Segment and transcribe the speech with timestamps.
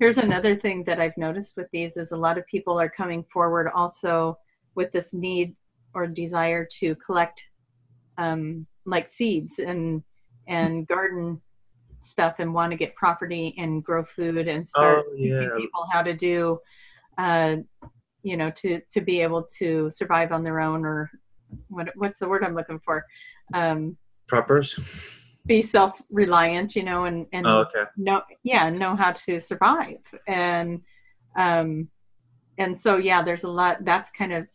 [0.00, 3.22] Here's another thing that I've noticed with these is a lot of people are coming
[3.30, 4.38] forward also
[4.74, 5.54] with this need
[5.92, 7.42] or desire to collect
[8.16, 10.02] um, like seeds and
[10.48, 11.38] and garden
[12.00, 15.40] stuff and want to get property and grow food and start Oh, yeah.
[15.40, 16.58] teaching people how to do
[17.18, 17.56] uh,
[18.22, 21.10] you know to to be able to survive on their own or
[21.68, 23.04] what what's the word I'm looking for
[23.52, 23.98] um,
[24.32, 25.18] Preppers.
[25.46, 27.84] Be self-reliant you know and and Oh, okay.
[27.96, 30.80] know yeah know how to survive and
[31.36, 31.88] um
[32.58, 34.46] and so yeah there's a lot that's kind of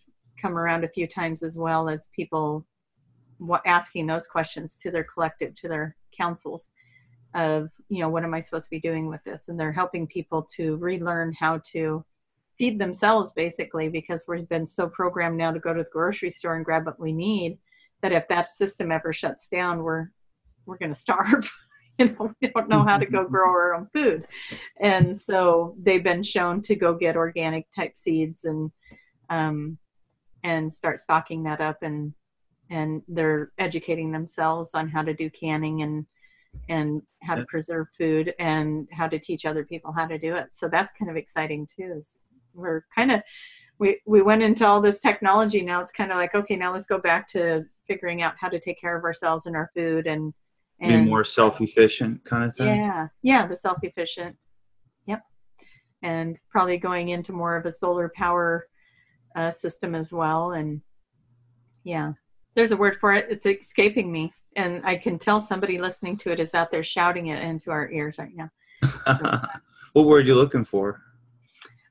[0.41, 2.65] come around a few times as well as people
[3.65, 6.69] asking those questions to their collective to their councils
[7.33, 10.07] of you know what am i supposed to be doing with this and they're helping
[10.07, 12.05] people to relearn how to
[12.57, 16.55] feed themselves basically because we've been so programmed now to go to the grocery store
[16.55, 17.57] and grab what we need
[18.01, 20.09] that if that system ever shuts down we're
[20.65, 21.51] we're going to starve.
[21.97, 24.27] You know we don't know how to go grow our own food.
[24.81, 28.69] And so they've been shown to go get organic type seeds and
[29.29, 29.77] um,
[30.43, 32.13] and start stocking that up and
[32.69, 36.05] and they're educating themselves on how to do canning and
[36.69, 40.47] and how to preserve food and how to teach other people how to do it.
[40.51, 42.19] So that's kind of exciting too is
[42.53, 43.21] we're kind of
[43.77, 45.61] we we went into all this technology.
[45.61, 48.59] Now it's kind of like okay now let's go back to figuring out how to
[48.59, 50.33] take care of ourselves and our food and
[50.79, 52.67] Be more self-efficient kind of thing.
[52.75, 54.35] yeah, yeah, the self efficient.
[55.07, 55.21] Yep.
[56.01, 58.67] And probably going into more of a solar power
[59.35, 60.51] uh, system as well.
[60.51, 60.81] And
[61.83, 62.13] yeah,
[62.55, 63.27] there's a word for it.
[63.29, 64.33] It's escaping me.
[64.57, 67.89] And I can tell somebody listening to it is out there shouting it into our
[67.91, 68.49] ears right now.
[69.93, 71.01] what word are you looking for?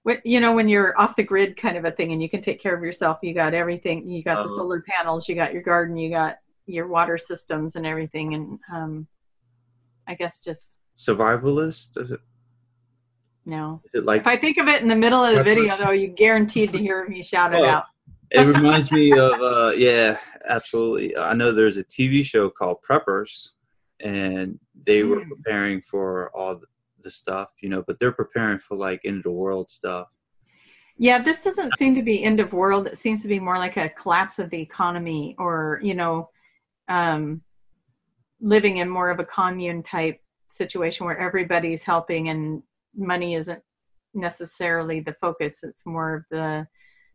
[0.03, 2.43] When, you know, when you're off the grid kind of a thing and you can
[2.43, 4.09] take care of yourself, you got everything.
[4.09, 4.57] You got the Oh.
[4.57, 8.35] solar panels, you got your garden, you got your water systems and everything.
[8.35, 9.07] And um,
[10.09, 11.97] I guess just Survivalist?
[12.01, 12.21] Is it,
[13.47, 13.81] no.
[13.85, 15.91] is it like If I think of it in the middle of the video, though,
[15.91, 17.65] you guaranteed to hear me shout it Oh.
[17.67, 17.85] out.
[18.31, 20.17] it reminds me of uh yeah
[20.47, 23.51] absolutely i know there's a tv show called preppers
[24.01, 25.29] and they were Mm.
[25.29, 26.67] preparing for all the-
[27.03, 30.09] the stuff you know but they're preparing for like end of the world stuff
[30.97, 32.87] Yeah, this doesn't seem to be end of world.
[32.87, 36.31] It seems to be more like a collapse of the economy, or you know,
[36.89, 37.43] um,
[38.41, 42.63] living in more of a commune type situation where everybody's helping and
[42.97, 43.63] money isn't
[44.15, 45.61] necessarily the focus.
[45.63, 46.67] It's more of the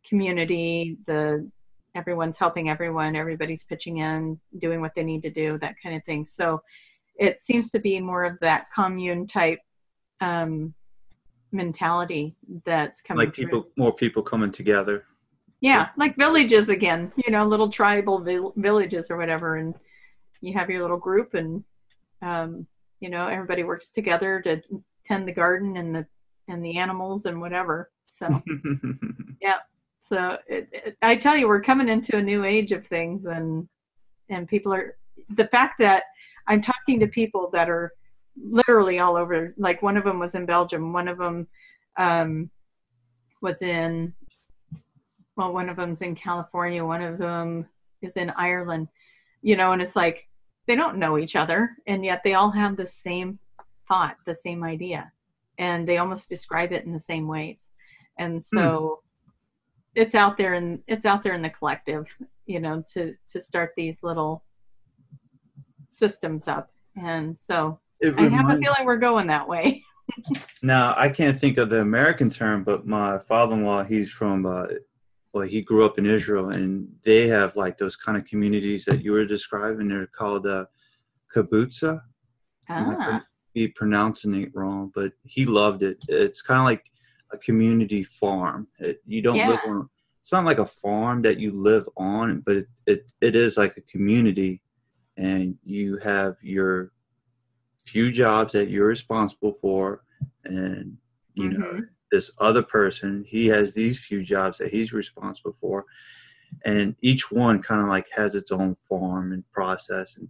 [0.08, 1.50] community, the
[1.96, 6.04] everyone's helping everyone, everybody's pitching in, doing what they need to do, that kind of
[6.04, 6.26] thing.
[6.26, 6.62] So
[7.18, 9.60] it seems to be more of that commune type
[10.22, 10.74] um,
[11.52, 12.36] mentality
[12.66, 13.46] that's coming like through.
[13.46, 15.06] people more people coming together
[15.62, 19.76] Yeah, like villages again, you know, little tribal vil- villages or whatever, and
[20.42, 21.64] you have your little group, and
[22.22, 22.66] um,
[23.02, 24.62] you know, everybody works together to
[25.06, 26.06] tend the garden and the
[26.48, 27.92] and the animals and whatever.
[28.08, 28.42] So,
[29.42, 29.58] yeah.
[30.02, 33.68] so it, it, I tell you, we're coming into a new age of things, and
[34.30, 34.96] and people are
[35.36, 36.04] the fact that
[36.48, 37.92] I'm talking to people that are
[38.42, 39.54] literally all over.
[39.58, 41.48] Like one of them was in Belgium, one of them
[41.98, 42.50] um,
[43.42, 44.14] was in
[45.40, 47.66] well, one of them's in California, one of them
[48.02, 48.90] is in Ireland,
[49.42, 50.28] you know, and it's like
[50.68, 53.40] they don't know each other, and yet they all have the same
[53.88, 55.14] thought, the same idea,
[55.58, 57.70] and they almost describe it in the same ways.
[58.18, 59.00] And so
[59.96, 62.06] it's out there and it's out there in the collective,
[62.46, 64.44] you know, to to start these little
[65.90, 66.70] systems up.
[67.02, 69.86] And so It I have a feeling we're going that way.
[70.64, 74.66] now i can't think of the american term but my father-in-law he's from uh
[75.34, 79.04] well he grew up in israel and they have like those kind of communities that
[79.04, 80.66] you were describing they're called uh
[81.34, 82.02] kibbutza
[83.00, 85.98] Ah, be pronouncing it wrong, but he loved it.
[86.08, 86.86] It's kind of like
[87.32, 88.68] a community farm.
[88.80, 89.90] It, you don't live on.
[90.22, 93.76] It's not like a farm that you live on, but it, it it is like
[93.78, 94.62] a community,
[95.18, 96.92] and you have your
[97.84, 100.04] few jobs that you're responsible for,
[100.46, 100.98] and
[101.36, 101.88] you know Mhm.
[102.12, 105.86] This other person he has these few jobs that he's responsible for,
[106.66, 110.30] and each one kind of like has its own farm and process and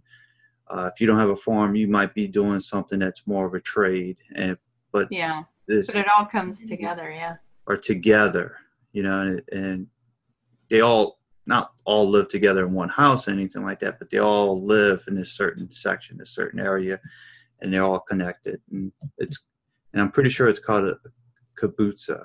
[0.70, 3.54] uh, if you don't have a farm, you might be doing something that's more of
[3.54, 4.56] a trade, and
[4.92, 7.10] but yeah, this but it all comes together.
[7.10, 7.36] Yeah.
[7.66, 8.56] Or together,
[8.92, 9.86] you know, and, and
[10.70, 14.18] they all not all live together in one house or anything like that, but they
[14.18, 17.00] all live in a certain section, a certain area,
[17.60, 18.60] and they're all connected.
[18.70, 19.44] And it's
[19.92, 20.96] and I'm pretty sure it's called a
[21.60, 22.24] kibbutza.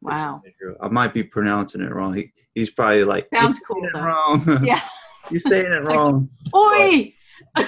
[0.00, 0.42] Wow.
[0.80, 2.14] I might be pronouncing it wrong.
[2.14, 4.64] He, he's probably like Sounds "You're cool, saying it though." wrong.
[4.66, 4.80] Yeah.
[5.30, 6.28] you're saying it wrong.
[6.54, 7.14] Oi!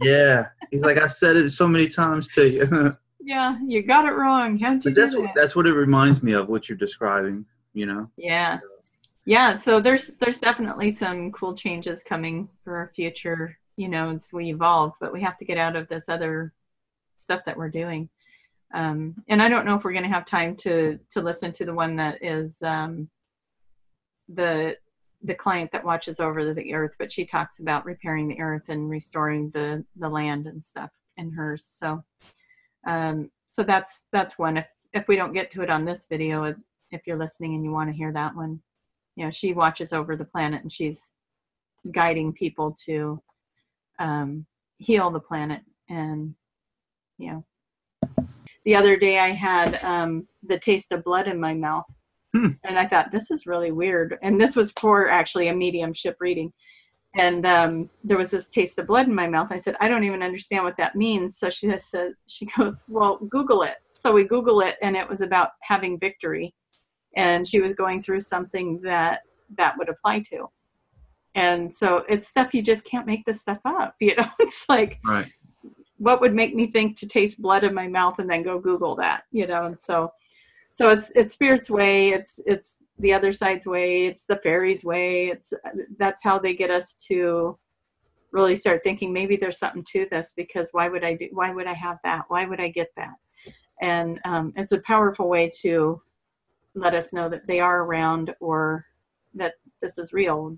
[0.00, 0.46] Yeah.
[0.70, 2.96] He's like, I said it so many times to you.
[3.20, 4.56] Yeah, you got it wrong.
[4.58, 5.40] How'd you But that's do what that?
[5.40, 6.48] that's what it reminds me of.
[6.48, 7.44] What you're describing.
[7.74, 8.10] You know.
[8.16, 8.60] Yeah.
[9.24, 14.32] Yeah, so there's there's definitely some cool changes coming for our future, you know, as
[14.32, 16.54] we evolve, but we have to get out of this other
[17.18, 18.08] stuff that we're doing.
[18.74, 21.64] Um, and I don't know if we're going to have time to to listen to
[21.64, 23.08] the one that is um,
[24.28, 24.76] the
[25.22, 28.90] the client that watches over the earth, but she talks about repairing the earth and
[28.90, 31.64] restoring the the land and stuff in hers.
[31.64, 32.04] So,
[32.86, 34.58] um, so that's that's one.
[34.58, 36.54] If if we don't get to it on this video,
[36.90, 38.60] if you're listening and you want to hear that one,
[39.16, 41.12] you know, she watches over the planet and she's
[41.92, 43.20] guiding people to
[43.98, 44.46] um,
[44.78, 45.62] heal the planet.
[45.88, 46.34] And
[47.18, 47.44] you know,
[48.68, 51.86] the other day I had um, the taste of blood in my mouth.
[52.36, 52.48] Hmm.
[52.64, 54.18] And I thought this is really weird.
[54.20, 56.52] And this was for actually a mediumship reading.
[57.16, 59.48] And um, there was this taste of blood in my mouth.
[59.50, 61.38] I said, I don't even understand what that means.
[61.38, 63.76] So she said, she goes, well, Google it.
[63.94, 66.54] So we Google it, and it was about having victory.
[67.16, 69.20] And she was going through something that
[69.56, 70.50] that would apply to.
[71.34, 73.94] And so it's stuff you just can't make this stuff up.
[74.00, 75.32] You know, it's like Right.
[75.98, 78.96] What would make me think to taste blood in my mouth and then go Google
[78.96, 79.66] that, you know?
[79.66, 80.12] And so,
[80.72, 82.10] so it's it's spirit's way.
[82.10, 84.06] It's it's the other side's way.
[84.06, 85.28] It's the fairies' way.
[85.28, 85.52] It's
[85.98, 87.58] that's how they get us to
[88.30, 91.28] really start thinking maybe there's something to this because why would I do?
[91.32, 92.24] Why would I have that?
[92.28, 93.14] Why would I get that?
[93.80, 96.00] And um, it's a powerful way to
[96.74, 98.86] let us know that they are around or
[99.34, 100.56] that this is real.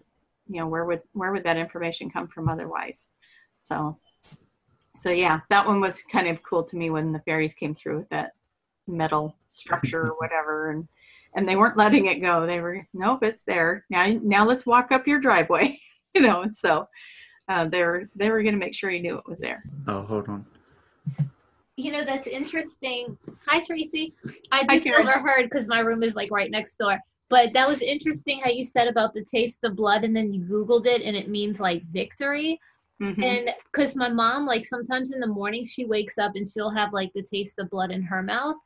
[0.48, 3.08] You know, where would where would that information come from otherwise?
[3.62, 3.98] So
[5.00, 8.00] so yeah, that one was kind of cool to me when the fairies came through
[8.00, 8.32] with that
[8.86, 10.86] metal structure or whatever, and
[11.34, 12.46] and they weren't letting it go.
[12.46, 14.06] They were nope, it's there now.
[14.22, 15.80] Now let's walk up your driveway,
[16.14, 16.42] you know.
[16.42, 16.86] And so
[17.48, 19.64] uh, they were they were going to make sure you knew it was there.
[19.88, 20.44] Oh, hold on.
[21.76, 23.16] You know, that's interesting.
[23.46, 24.12] Hi, Tracy.
[24.52, 25.08] I just Karen.
[25.08, 26.98] overheard because my room is like right next door.
[27.30, 30.42] But that was interesting how you said about the taste of blood and then you
[30.42, 32.60] Googled it and it means like victory.
[33.00, 33.24] Mhm.
[33.24, 36.92] And because my mom, like sometimes in the morning, she wakes up and she'll have
[36.92, 38.56] like the taste of blood in her mouth.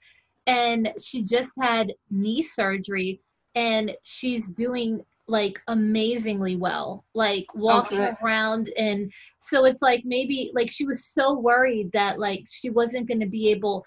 [0.46, 3.20] And she just had knee surgery
[3.54, 8.16] and she's doing like amazingly well, like walking good.
[8.22, 8.70] around.
[8.76, 9.10] And
[9.40, 13.26] so it's like maybe like she was so worried that like she wasn't going to
[13.26, 13.84] be able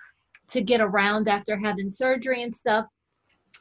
[0.50, 2.86] to get around after having surgery and stuff.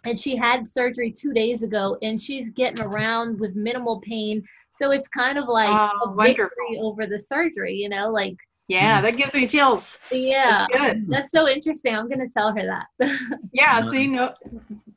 [0.06, 4.44] And she had surgery two days ago and she's getting around with minimal pain.
[4.74, 6.48] So it's kind of like Oh, a wonderful.
[6.68, 8.36] victory over the surgery, you know, like
[8.68, 9.98] Yeah, that gives me chills.
[10.12, 10.66] yeah.
[10.70, 11.06] That's good.
[11.08, 11.94] That's so interesting.
[11.94, 12.86] I'm gonna tell her that.
[13.00, 13.90] Yeah, Yeah.
[13.90, 14.34] see, no,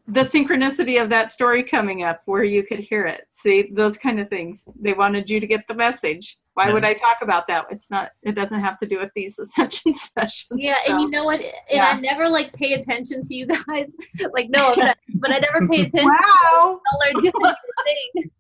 [0.08, 3.22] the synchronicity of that story coming up where you could hear it.
[3.32, 4.64] See, those kind of things.
[4.80, 6.38] They wanted you to get the message.
[6.60, 6.74] Why Yeah.
[6.74, 7.68] would I talk about that?
[7.72, 8.12] It's not.
[8.22, 10.60] It doesn't have to do with these ascension sessions.
[10.62, 10.92] yeah, so.
[10.92, 11.40] and you know what?
[11.40, 11.86] And yeah.
[11.86, 13.88] I never like pay attention to you guys.
[14.34, 14.76] like no
[15.16, 16.82] but I never pay attention wow.
[16.92, 18.32] y'all are doing your thing.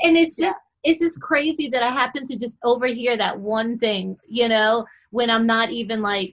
[0.00, 4.16] And it's just it's just crazy that I happen to just overhear that one thing,
[4.26, 6.32] you know, when I'm not even like,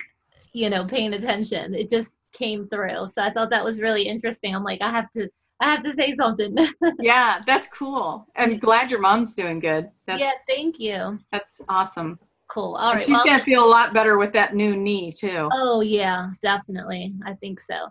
[0.53, 1.75] you know, paying attention.
[1.75, 3.07] It just came through.
[3.07, 4.55] So I thought that was really interesting.
[4.55, 5.27] I'm like, I have to
[5.63, 6.55] I have to say something.
[6.99, 8.27] Yeah, that's cool.
[8.35, 9.89] I'm glad your mom's doing good.
[10.05, 11.19] That's yeah, thank you.
[11.31, 12.19] that's awesome.
[12.49, 12.75] Cool.
[12.75, 13.03] All And right.
[13.03, 15.49] she's Well, gonna feel a lot better with that new knee too.
[15.53, 17.13] oh yeah, definitely.
[17.25, 17.87] I think so.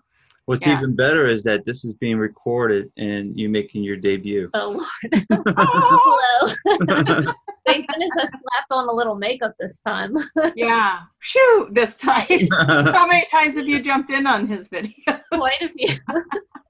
[0.47, 0.77] What's Yeah.
[0.79, 4.51] even better is that this is being recorded and you making your debut.
[4.55, 5.27] Oh Lord.
[5.57, 6.53] Hello.
[7.67, 10.17] Thank goodness I slapped on a little makeup this time.
[10.57, 11.01] yeah.
[11.21, 12.27] Shoot, this time.
[12.51, 14.93] How many times have you jumped in on his video?
[15.33, 15.97] Quite a few.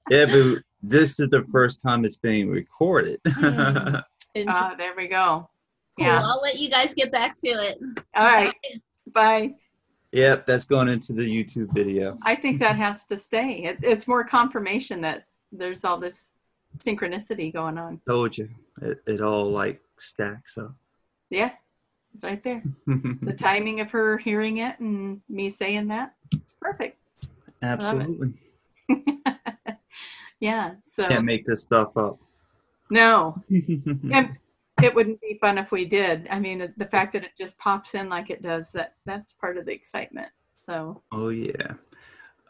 [0.09, 3.19] yeah, but this is the first time it's being recorded.
[3.25, 4.03] Interesting.
[4.47, 5.49] Ah, there we go.
[5.97, 6.05] Cool.
[6.05, 6.21] Yeah.
[6.23, 7.79] I'll let you guys get back to it.
[8.15, 8.53] All right.
[9.11, 9.55] Bye.
[10.11, 12.17] yep, that's going into the YouTube video.
[12.23, 13.63] I think that has to stay.
[13.63, 16.29] It, it's more confirmation that there's all this
[16.79, 18.01] synchronicity going on.
[18.07, 18.49] Told you,
[18.81, 20.73] it, it all like stacks up.
[21.29, 21.51] Yeah,
[22.13, 22.63] it's right there.
[23.21, 26.97] The timing of her hearing it and me saying that, it's perfect.
[27.61, 28.33] Absolutely,
[30.39, 30.71] Yeah.
[30.83, 32.17] So can't make this stuff up.
[32.89, 34.37] no, and
[34.81, 36.27] it wouldn't be fun if we did.
[36.29, 39.57] I mean, the fact that it just pops in like it does that that's part
[39.57, 40.29] of the excitement.
[40.65, 41.73] So Oh yeah.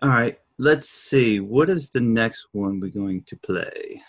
[0.01, 0.37] All right.
[0.59, 1.39] Let's see.
[1.39, 4.01] What is the next one we're going to play?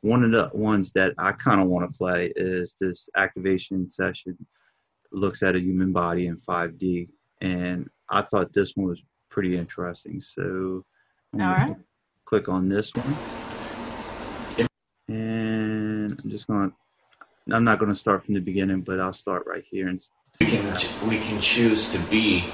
[0.00, 4.36] One of the ones that I kind of want to play is this activation session.
[5.12, 7.08] Looks at a human body in 5D,
[7.40, 10.20] and I thought this one was pretty interesting.
[10.20, 10.84] So,
[11.34, 11.76] I'm All right.
[12.28, 13.16] Click on this one,
[15.08, 16.70] and I'm just going.
[16.70, 19.98] to I'm not going to start from the beginning, but I'll start right here and
[20.38, 20.76] We can
[21.08, 22.44] we can choose to be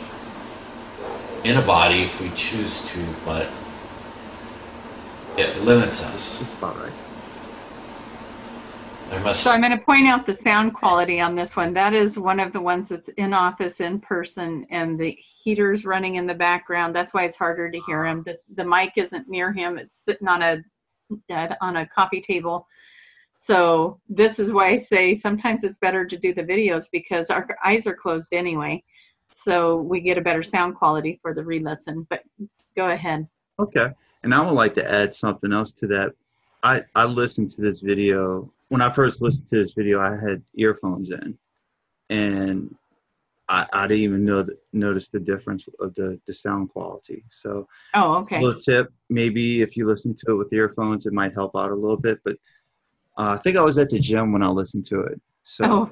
[1.42, 3.48] in a body if we choose to, but
[5.36, 6.38] it limits us.
[6.38, 6.92] That's about right.
[9.08, 11.72] There must So I'm going to point out the sound quality on this one.
[11.74, 16.16] That is one of the ones that's in office in person, and the heater's running
[16.16, 16.94] in the background.
[16.94, 18.22] That's why it's harder to hear him.
[18.24, 20.64] The, the mic isn't near him; it's sitting on a
[21.60, 22.66] on a coffee table.
[23.36, 27.46] So this is why I say sometimes it's better to do the videos because our
[27.64, 28.82] eyes are closed anyway,
[29.32, 32.06] so we get a better sound quality for the re-listen.
[32.08, 32.22] But
[32.76, 33.26] go ahead.
[33.58, 33.90] Okay.
[34.22, 36.12] And I would like to add something else to that.
[36.62, 38.50] I, I listened to this video.
[38.74, 41.38] When I first listened to this video, I had earphones in.
[42.10, 42.74] And
[43.48, 47.22] I, I didn't even know the, notice the difference of the, the sound quality.
[47.30, 48.38] So, Oh, okay.
[48.38, 51.70] a little tip maybe if you listen to it with earphones, it might help out
[51.70, 52.18] a little bit.
[52.24, 52.34] But
[53.16, 55.20] uh, I think I was at the gym when I listened to it.
[55.44, 55.90] So, Oh,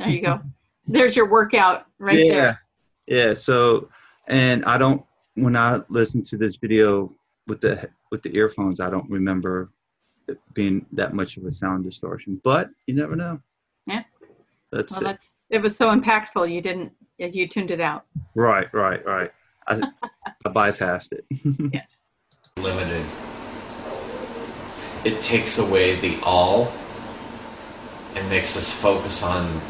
[0.00, 0.40] there you go.
[0.88, 2.34] There's your workout right yeah.
[2.34, 2.60] there.
[3.06, 3.34] Yeah.
[3.34, 3.90] So,
[4.26, 7.14] and I don't, when I listen to this video
[7.46, 9.70] with the, with the earphones, I don't remember
[10.54, 13.40] being that much of a sound distortion, but you never know.
[13.86, 14.02] Yeah.
[14.72, 15.04] That's Well, it.
[15.04, 16.52] that's it was so impactful.
[16.52, 18.04] You didn't you tuned it out.
[18.34, 19.30] Right, right, right.
[19.66, 19.80] I,
[20.44, 21.24] I bypassed it.
[22.56, 23.06] limited.
[25.04, 26.72] It takes away the all
[28.14, 29.60] and makes us focus on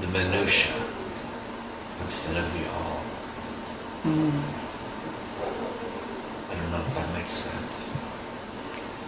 [0.00, 0.72] the minutia
[2.00, 3.00] instead of the all.
[4.04, 4.59] I don't
[6.70, 7.92] know if that makes sense.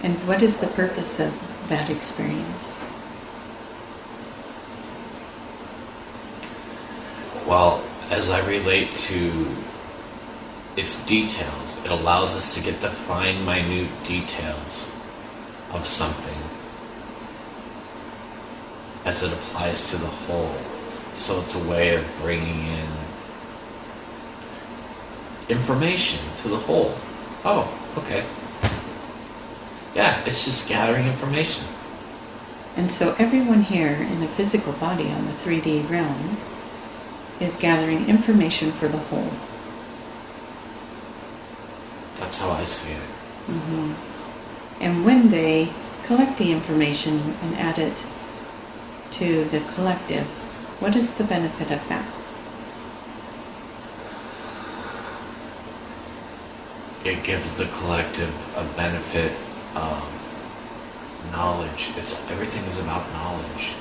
[0.03, 1.33] And what is the purpose of
[1.69, 2.83] that experience?
[7.47, 9.57] Well, as I relate to
[10.77, 14.93] its details, it allows us to get the fine, minute details
[15.73, 16.39] of something
[19.05, 20.55] as it applies to the whole.
[21.15, 22.89] So it's a way of bringing in
[25.49, 26.95] information to the whole.
[27.45, 28.25] Oh, okay.
[29.95, 31.67] Yeah, it's just gathering information.
[32.77, 36.39] And so everyone here in a physical body on the 3D realm
[37.41, 39.31] is gathering information for the whole.
[42.17, 43.03] That's how I see it.
[43.47, 43.93] hmm
[44.81, 45.73] And when they
[46.05, 48.03] collect the information and add it
[49.13, 50.27] to the collective,
[50.81, 52.07] what is the benefit of that?
[57.05, 59.33] It gives the collective a benefit
[59.75, 60.03] of
[61.33, 61.91] knowledge.
[61.97, 63.73] It's everything is about knowledge.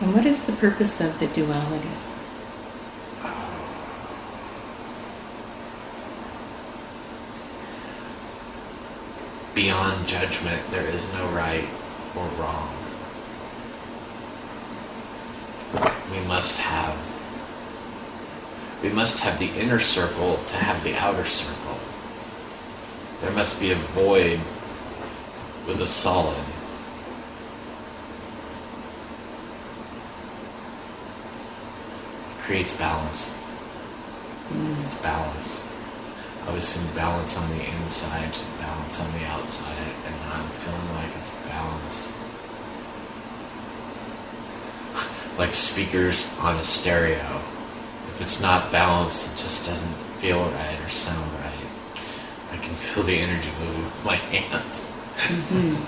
[0.00, 1.88] And what is the purpose of the duality?
[9.54, 11.68] Beyond judgment, there is no right
[12.16, 12.74] or wrong.
[16.12, 16.96] We must have
[18.82, 21.78] we must have the inner circle to have the outer circle.
[23.20, 24.40] There must be a void
[25.66, 26.38] with a solid.
[32.36, 33.34] It creates balance.
[34.48, 34.84] Mm.
[34.86, 35.62] It's balance.
[36.46, 41.14] I was seeing balance on the inside, balance on the outside, and I'm feeling like
[41.18, 42.12] it's balance.
[45.38, 47.42] like speakers on a stereo.
[48.20, 51.54] If it's not balanced, it just doesn't feel right or sound right.
[52.52, 54.84] I can feel the energy moving with my hands.
[55.16, 55.80] Mm-hmm.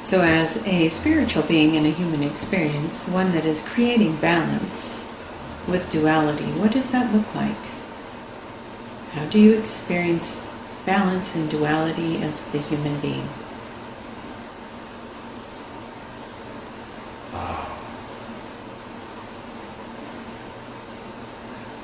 [0.00, 5.08] So, as a spiritual being in a human experience, one that is creating balance
[5.68, 7.62] with duality, what does that look like?
[9.12, 10.42] How do you experience
[10.84, 13.28] balance and duality as the human being?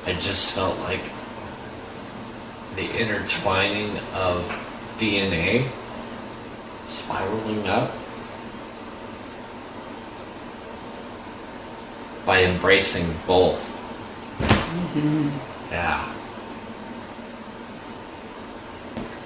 [0.09, 1.03] I just felt like
[2.77, 4.43] the intertwining of
[4.97, 5.69] DNA
[6.87, 7.93] spiraling up
[12.25, 13.81] by embracing both.
[14.39, 15.29] Mm-hmm.
[15.71, 16.15] Yeah.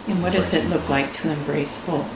[0.08, 2.10] And what does it look like to embrace both?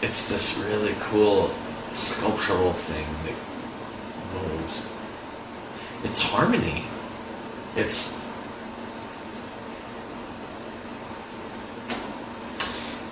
[0.00, 1.54] It's this really cool
[1.92, 3.34] sculptural thing that
[4.32, 4.93] moves.
[6.04, 6.84] It's harmony.
[7.76, 8.16] It's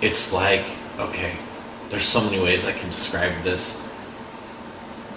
[0.01, 0.69] it's like
[0.99, 1.35] okay,
[1.89, 3.85] there's so many ways I can describe this.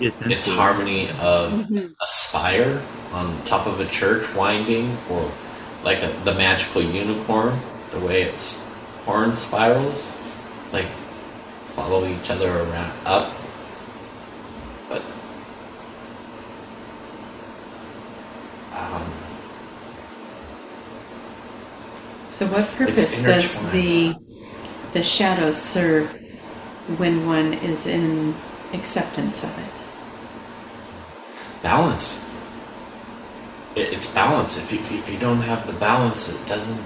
[0.01, 1.93] It's, It's harmony of mm-hmm.
[2.01, 5.31] a spire on top of a church winding, or
[5.85, 7.59] like a, the magical unicorn,
[7.93, 8.67] the way its
[9.05, 10.19] horn spirals,
[10.73, 10.87] like
[11.65, 13.33] follow each other around up.
[22.37, 24.15] So, what purpose does the
[24.93, 26.11] the shadow serve
[26.99, 28.35] when one is in
[28.75, 29.83] acceptance of it?
[31.63, 32.23] Balance.
[33.75, 34.59] It's balance.
[34.59, 36.85] If you if you don't have the balance, it doesn't.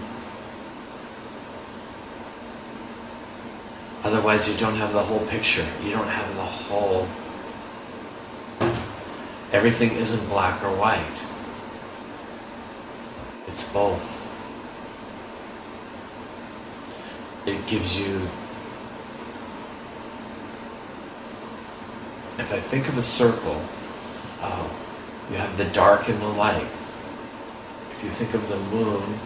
[4.04, 5.66] Otherwise, you don't have the whole picture.
[5.82, 7.08] You don't have the whole.
[9.50, 11.26] Everything isn't black or white.
[13.48, 14.29] It's both.
[17.46, 18.28] It gives you.
[22.38, 23.62] If I think of a circle,
[24.42, 24.70] oh,
[25.30, 26.68] you have the dark and the light.
[27.90, 29.18] If you think of the moon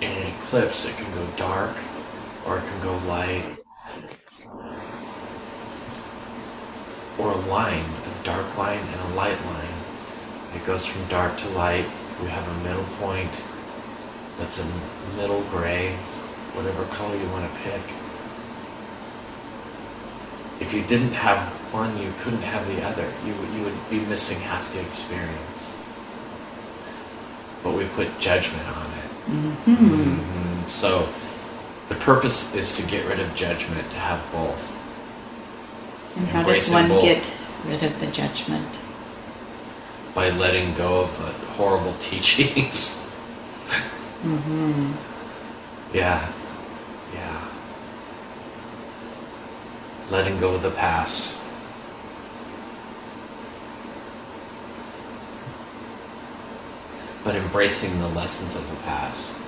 [0.00, 1.76] in an eclipse, it can go dark
[2.46, 3.44] or it can go light.
[7.18, 9.74] Or a line, a dark line and a light line.
[10.54, 11.86] It goes from dark to light.
[12.22, 13.42] We have a middle point
[14.38, 14.72] that's a
[15.16, 15.96] middle gray,
[16.54, 17.82] whatever color you want to pick.
[20.60, 23.12] If you didn't have one, you couldn't have the other.
[23.24, 25.76] You, you would be missing half the experience.
[27.62, 29.10] But we put judgment on it.
[29.26, 29.74] Mm-hmm.
[29.74, 30.66] Mm-hmm.
[30.66, 31.12] So
[31.88, 34.84] the purpose is to get rid of judgment, to have both.
[36.16, 37.02] And how does one both.
[37.02, 38.78] get rid of the judgment?
[40.14, 43.10] By letting go of the horrible teachings.
[44.22, 44.92] Mm-hmm.
[45.94, 46.32] Yeah.
[47.14, 47.48] Yeah.
[50.10, 51.38] Letting go of the past.
[57.22, 59.38] But embracing the lessons of the past.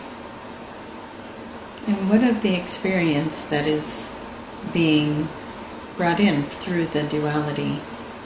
[1.86, 4.14] And what of the experience that is
[4.72, 5.28] being
[5.96, 7.80] brought in through the duality?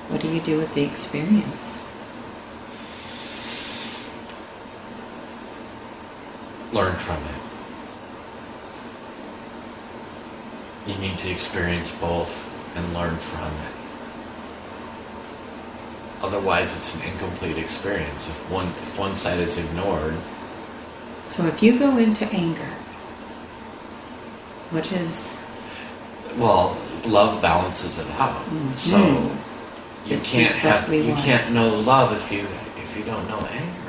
[0.09, 1.84] What do you do with the experience?
[6.74, 7.40] Learn from it.
[10.90, 13.74] You need to experience both and learn from it.
[16.20, 18.28] Otherwise, it's an incomplete experience.
[18.28, 20.16] If one if one side is ignored,
[21.24, 22.70] So if you go into anger,
[24.70, 25.38] what is
[26.37, 28.42] well, love balances it out.
[28.50, 28.76] Mhm.
[28.76, 31.20] So you This can't have you want.
[31.24, 32.46] can't know love if you
[32.82, 33.84] if you don't know anger.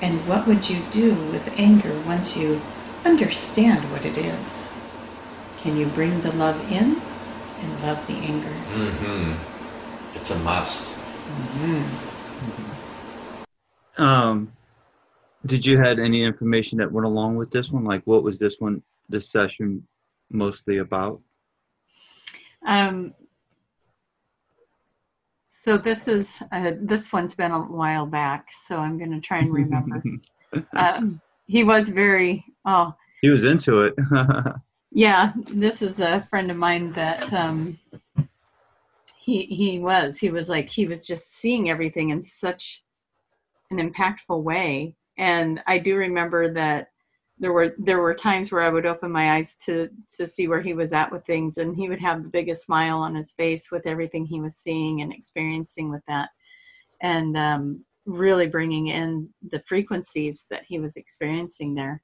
[0.00, 2.60] And what would you do with anger once you
[3.04, 4.70] understand what it is?
[5.58, 7.00] Can you bring the love in
[7.60, 8.54] and love the anger?
[8.74, 10.16] Mm-hmm.
[10.16, 10.98] It's a must.
[13.96, 14.52] Um,
[15.46, 17.84] did you had any information that went along with this one?
[17.84, 19.86] Like, what was this one, this session,
[20.30, 21.20] mostly about?
[22.66, 23.14] Um,
[25.64, 29.38] so this is uh, this one's been a while back, so I'm going to try
[29.38, 30.02] and remember.
[30.76, 33.94] um, he was very oh he was into it.
[34.92, 35.32] yeah.
[35.50, 37.78] This is a friend of mine that um,
[39.18, 42.82] he he was he was like he was just seeing everything in such
[43.70, 46.88] an impactful way, and I do remember that
[47.38, 50.62] there were there were times where I would open my eyes to to see where
[50.62, 53.70] he was at with things, and he would have the biggest smile on his face
[53.70, 56.28] with everything he was seeing and experiencing with that,
[57.02, 62.02] and um, really bringing in the frequencies that he was experiencing there,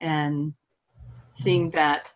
[0.00, 0.52] and
[1.30, 2.10] seeing that.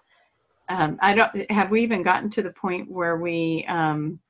[0.69, 4.21] Um, I don't have we even gotten to the point where we um,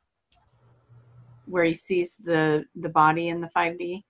[1.47, 4.03] where he sees the the body in the 5D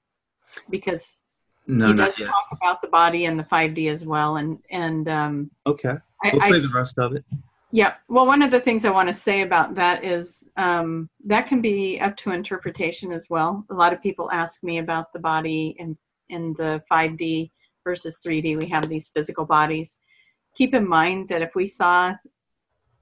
[0.69, 1.21] because
[1.67, 2.27] no, he does yet.
[2.27, 4.37] talk about the body and the 5D as well.
[4.37, 7.25] And and um, Okay, I, we'll I play the rest of it.
[7.71, 7.95] yeah.
[8.09, 11.61] Well, one of the things I want to say about that is um, that can
[11.61, 13.65] be up to interpretation as well.
[13.71, 15.97] A lot of people ask me about the body and
[16.29, 17.51] in the 5D
[17.85, 18.57] versus 3D.
[18.59, 19.99] We have these physical bodies.
[20.57, 22.15] Keep in mind that if we saw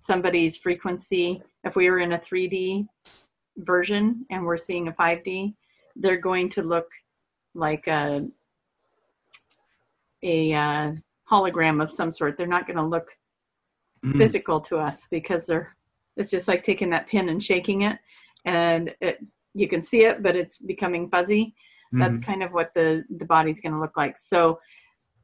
[0.00, 2.86] somebody's frequency, if we were in a 3D
[3.58, 5.54] version and we're seeing a 5D,
[5.96, 6.88] they're going to look
[7.54, 8.26] like a
[10.22, 10.92] a uh,
[11.30, 12.36] hologram of some sort.
[12.36, 13.08] They're not going to look
[14.04, 14.16] Mm.
[14.16, 15.74] physical to us because they're
[16.16, 17.98] it's just like taking that pin and shaking it
[18.44, 19.18] and it
[19.54, 21.52] you can see it but it's becoming fuzzy
[21.94, 22.24] that's Mhm.
[22.24, 24.60] kind of what the the body's going to look like so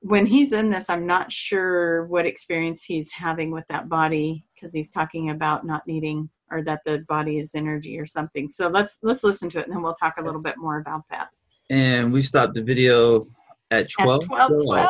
[0.00, 4.74] when he's in this i'm not sure what experience he's having with that body because
[4.74, 8.98] he's talking about not needing or that the body is energy or something so let's
[9.04, 11.28] let's listen to it and then we'll talk a little bit more about that
[11.70, 13.24] And we stopped the video
[13.70, 14.24] at at 12.
[14.26, 14.88] 12 12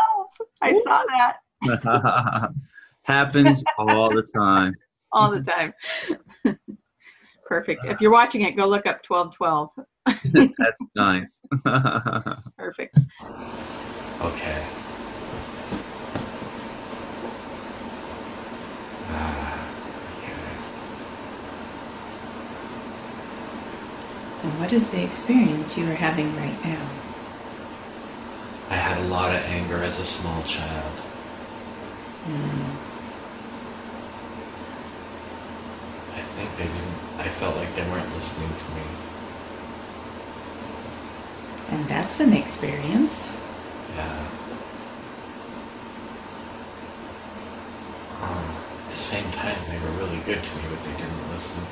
[0.63, 1.37] i saw that
[3.03, 4.75] Happens all the time.
[5.13, 5.73] all the time
[7.47, 9.71] perfect if you're watching it go look up 1212
[10.59, 11.41] That's nice.
[12.59, 12.99] Perfect.
[14.21, 14.65] Okay.
[19.09, 19.69] Ah,
[20.19, 20.33] okay.
[24.43, 26.91] And what is the experience you are having right now?
[28.75, 31.01] I had a lot of anger as a small child.
[32.27, 32.77] Mm.
[36.13, 38.83] I think they didn't, I felt like they weren't listening to me.
[41.69, 43.37] And that's an experience.
[43.95, 44.27] Yeah.
[48.23, 51.63] Um, at the same time, they were really good to me, but they didn't listen.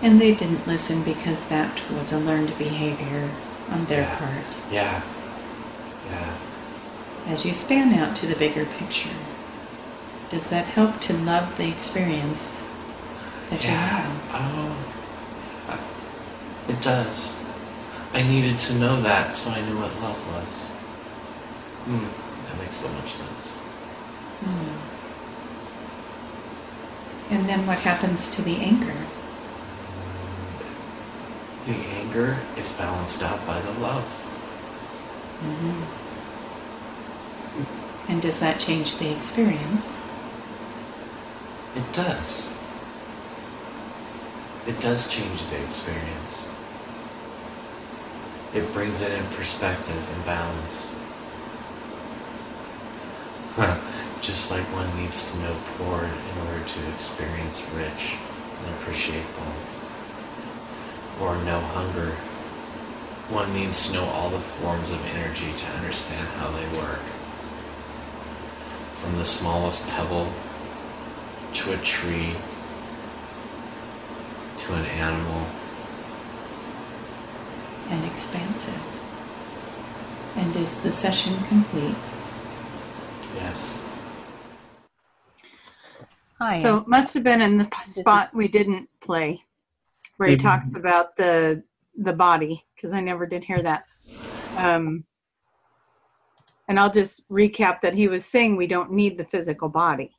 [0.00, 3.28] And they didn't listen because that was a learned behavior
[3.70, 4.16] on their Yeah.
[4.18, 4.56] part.
[4.70, 5.02] Yeah.
[6.10, 6.34] Yeah.
[7.28, 9.16] As you span out to the bigger picture,
[10.30, 12.62] does that help to love the experience
[13.50, 13.86] that you're Yeah.
[13.86, 14.20] having?
[14.32, 14.76] Oh.
[15.68, 15.78] yeah.
[16.68, 17.36] It does.
[18.14, 20.66] I needed to know that so I knew what love was.
[21.84, 22.06] Hmm.
[22.48, 23.46] That makes so much sense.
[24.44, 24.76] Hmm.
[27.30, 28.94] And then what happens to the anger?
[31.66, 34.08] The anger is balanced out by the love.
[35.40, 35.82] hmm
[38.08, 39.98] And does that change the experience?
[41.76, 42.50] It does.
[44.66, 46.46] It does change the experience.
[48.54, 50.94] It brings it in perspective and balance.
[54.20, 58.16] Just like one needs to know poor in order to experience rich
[58.64, 59.85] and appreciate both.
[61.20, 62.16] Or no hunger.
[63.28, 67.00] One needs to know all the forms of energy to understand how they work.
[68.94, 70.32] From the smallest pebble
[71.54, 72.34] to a tree,
[74.58, 75.46] to an animal.
[77.88, 78.80] And expansive.
[80.36, 81.96] And is the session complete?
[83.36, 83.82] Yes.
[86.38, 86.60] Hi.
[86.60, 89.45] So it must have been in the spot we didn't play,
[90.16, 91.62] where he talks about the
[91.96, 93.84] the body, because I never did hear that.
[94.56, 95.04] Um,
[96.68, 100.10] and I'll just recap that he was saying we don't need the physical body,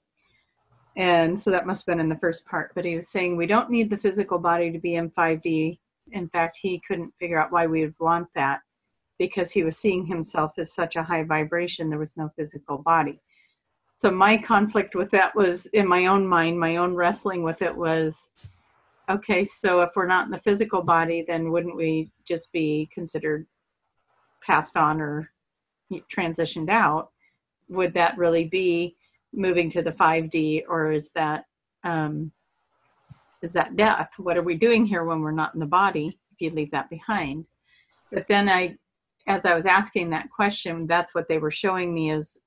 [0.95, 2.71] and so that must have been in the first part.
[2.75, 5.79] But he was saying we don't need the physical body to be in 5D.
[6.13, 8.61] In fact, he couldn't figure out why we would want that
[9.19, 11.89] because he was seeing himself as such a high vibration.
[11.89, 13.21] There was no physical body
[13.97, 17.75] so my conflict with that was in my own mind my own wrestling with it
[17.75, 18.29] was
[19.09, 23.47] okay so if we're not in the physical body then wouldn't we just be considered
[24.47, 25.29] passed on or
[26.13, 27.11] transitioned out?
[27.69, 28.95] Would that really be
[29.33, 31.45] moving to the 5d or is that
[31.83, 32.31] um,
[33.43, 34.09] is that death?
[34.17, 36.89] What are we doing here when we're not in the body if you leave that
[36.89, 37.45] behind?
[38.11, 38.77] But then i
[39.27, 42.39] as i was asking that question that's what they were showing me is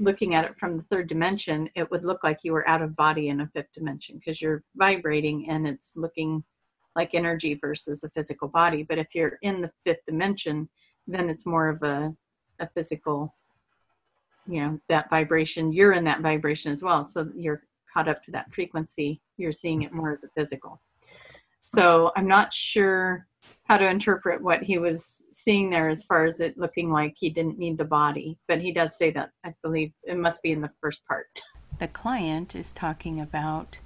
[0.00, 2.96] looking at it from the third dimension, it would look like you were out of
[2.96, 6.42] body in a fifth dimension because you're vibrating and it's looking
[6.96, 8.82] like energy versus a physical body.
[8.82, 10.68] But if you're in the fifth dimension,
[11.06, 12.12] then it's more of a,
[12.58, 13.34] a physical,
[14.48, 15.72] you know, that vibration.
[15.72, 17.04] You're in that vibration as well.
[17.04, 19.20] So you're caught up to that frequency.
[19.36, 20.80] You're seeing it more as a physical.
[21.62, 23.26] So I'm not sure
[23.70, 27.30] how to interpret what he was seeing there as far as it looking like he
[27.30, 28.36] didn't need the body.
[28.48, 31.42] But he does say that, I believe it must be in the first part.
[31.78, 33.78] The client is talking about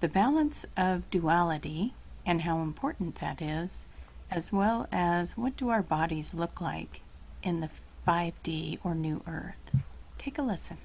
[0.00, 1.92] the balance of duality
[2.24, 3.84] and how important that is,
[4.30, 7.02] as well as what do our bodies look like
[7.42, 7.68] in the
[8.06, 9.82] 5D or New Earth.
[10.16, 10.78] Take a listen.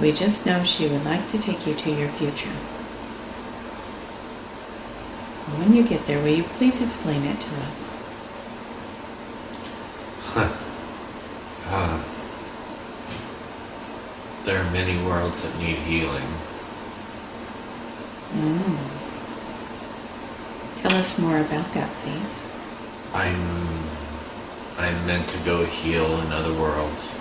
[0.00, 2.50] We just know she would like to take you to your future.
[5.44, 7.96] When you get there, will you please explain it to us?
[10.20, 10.50] Huh.
[11.66, 12.02] Uh,
[14.44, 16.26] there are many worlds that need healing.
[18.32, 18.78] Mm.
[20.80, 22.46] Tell us more about that, please.
[23.12, 23.84] I'm
[24.78, 27.14] I'm meant to go heal in other worlds.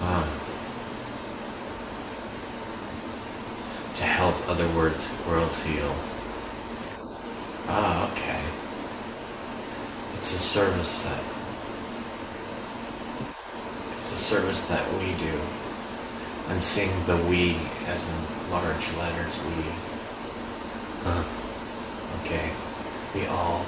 [0.00, 0.28] Uh,
[3.94, 5.94] to help other worlds worlds heal.
[7.68, 8.40] Ah, okay.
[10.16, 11.22] It's a service that
[13.98, 15.38] it's a service that we do.
[16.48, 19.64] I'm seeing the we as in large letters we.
[21.04, 21.24] Huh.
[22.22, 22.50] Okay.
[23.14, 23.64] We all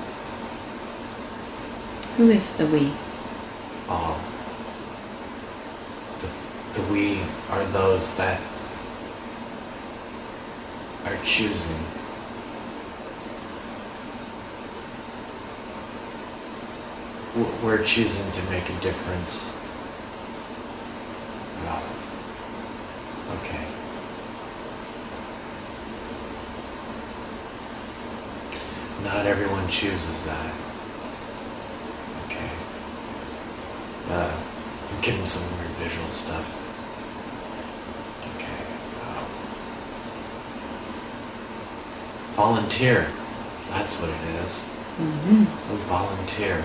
[2.17, 2.93] Who is the we?
[3.89, 4.19] all.
[6.21, 8.41] The, the we are those that
[11.05, 11.85] are choosing
[17.35, 19.57] we're choosing to make a difference.
[21.65, 21.83] Oh.
[23.41, 23.67] Okay.
[29.05, 30.55] Not everyone chooses that.
[32.27, 32.51] Okay.
[34.11, 34.41] Uh,
[34.93, 36.59] I'm getting some weird visual stuff.
[38.37, 38.63] Okay.
[39.01, 39.25] Uh,
[42.33, 43.11] volunteer.
[43.71, 44.65] That's what it is.
[44.99, 46.63] hmm We volunteer.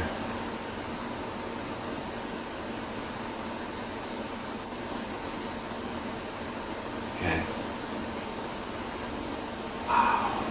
[7.15, 7.41] Okay.
[9.87, 10.43] Wow.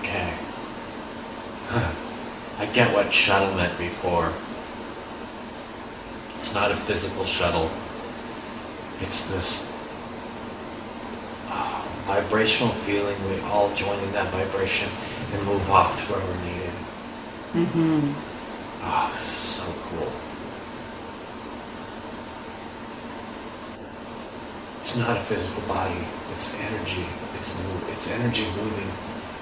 [0.00, 0.34] Okay.
[1.68, 1.92] Huh.
[2.58, 4.30] I get what shuttle meant before.
[6.36, 7.70] It's not a physical shuttle.
[9.00, 9.72] It's this
[11.48, 13.16] uh, vibrational feeling.
[13.30, 14.90] We all join in that vibration
[15.32, 16.74] and move off to where we're needed.
[17.54, 18.12] Mm-hmm.
[18.82, 20.12] Oh, this is so cool.
[24.80, 26.06] It's not a physical body.
[26.34, 27.06] It's energy.
[27.38, 27.88] It's move.
[27.88, 28.90] It's energy moving,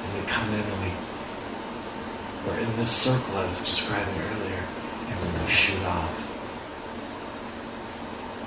[0.05, 1.16] and we come in and we
[2.47, 4.63] we're in this circle I was describing earlier,
[5.09, 6.33] and then we shoot off.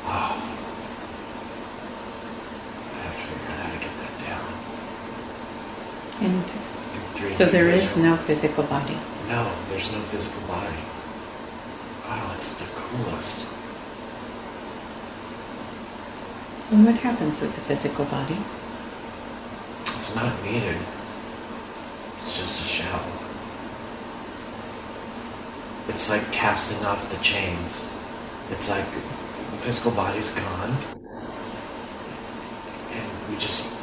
[0.05, 0.55] Oh.
[2.95, 4.47] I have to figure out how to get that down.
[6.21, 6.43] And
[6.95, 8.97] In 3D so there is no physical body.
[9.27, 10.77] No, there's no physical body.
[12.07, 13.45] Wow, it's the coolest.
[16.71, 18.38] And what happens with the physical body?
[19.97, 20.77] It's not needed.
[22.17, 23.18] It's just a shell.
[25.89, 27.89] It's like casting off the chains.
[28.52, 28.86] It's like
[29.52, 30.78] the physical body's gone.
[32.91, 33.73] And we just.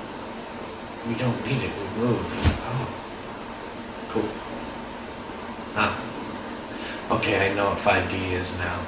[1.06, 1.72] We don't need it.
[1.78, 2.26] We move.
[2.64, 2.94] Oh.
[4.08, 4.28] Cool.
[5.74, 7.14] Huh.
[7.16, 8.80] Okay, I know what 5D is now.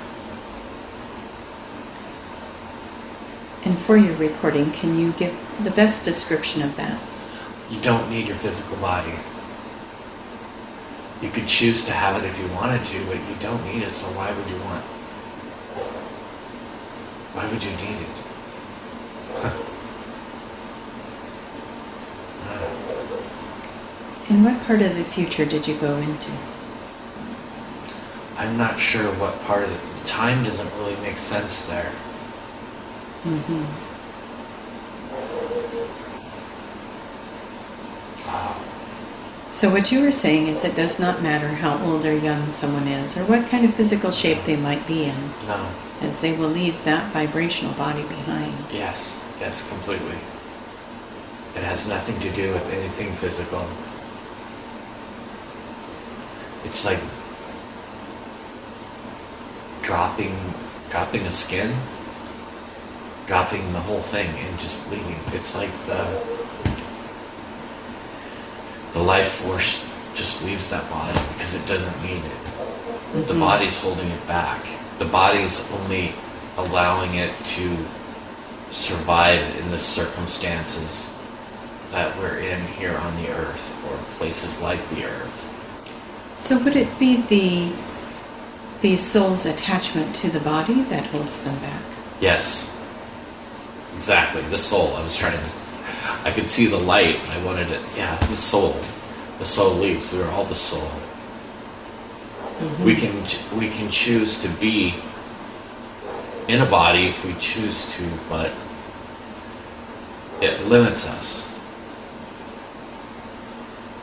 [3.65, 7.01] And for your recording, can you give the best description of that?
[7.69, 9.13] You don't need your physical body.
[11.21, 13.91] You could choose to have it if you wanted to, but you don't need it,
[13.91, 14.85] so why would you want?
[17.35, 18.23] Why would you need it?
[19.35, 19.53] Huh.
[22.49, 22.69] Uh,
[24.29, 26.31] And what part of the future did you go into?
[28.37, 30.07] I'm not sure what part of it.
[30.07, 31.91] Time doesn't really make sense there.
[33.25, 33.65] hmm
[38.27, 38.57] Wow.
[39.59, 42.87] So what you were saying is it does not matter how old or young someone
[42.87, 45.73] is or what kind of physical shape they might be in, No.
[46.01, 48.55] as they will leave that vibrational body behind.
[48.73, 49.21] Yes.
[49.40, 50.18] Yes, completely.
[51.57, 53.66] It has nothing to do with anything physical.
[56.64, 57.01] It's like
[59.83, 60.37] dropping
[60.88, 61.75] dropping a skin,
[63.27, 65.18] dropping the whole thing and just leaving.
[65.33, 66.38] It's like the
[68.92, 73.27] the life force just leaves that body because it doesn't need it.
[73.27, 73.40] The Mhm.
[73.40, 74.66] body's holding it back.
[74.98, 76.14] The body's only
[76.57, 77.77] allowing it to
[78.70, 81.11] survive in the circumstances
[81.92, 85.48] that we're in here on the earth or places like the earth.
[86.35, 87.72] So would it be the
[88.81, 91.83] the soul's attachment to the body that holds them back?
[92.20, 92.77] Yes.
[93.96, 94.42] Exactly.
[94.42, 94.94] The soul.
[94.96, 95.53] I was trying to
[96.25, 98.77] I could see the light, I wanted it yeah, the soul.
[99.39, 100.13] The soul leaves.
[100.13, 100.91] We are all the soul.
[102.59, 102.85] Mm-hmm.
[102.85, 104.95] We can we can choose to be
[106.49, 108.53] in a body if we choose to, but
[110.41, 111.57] it limits us.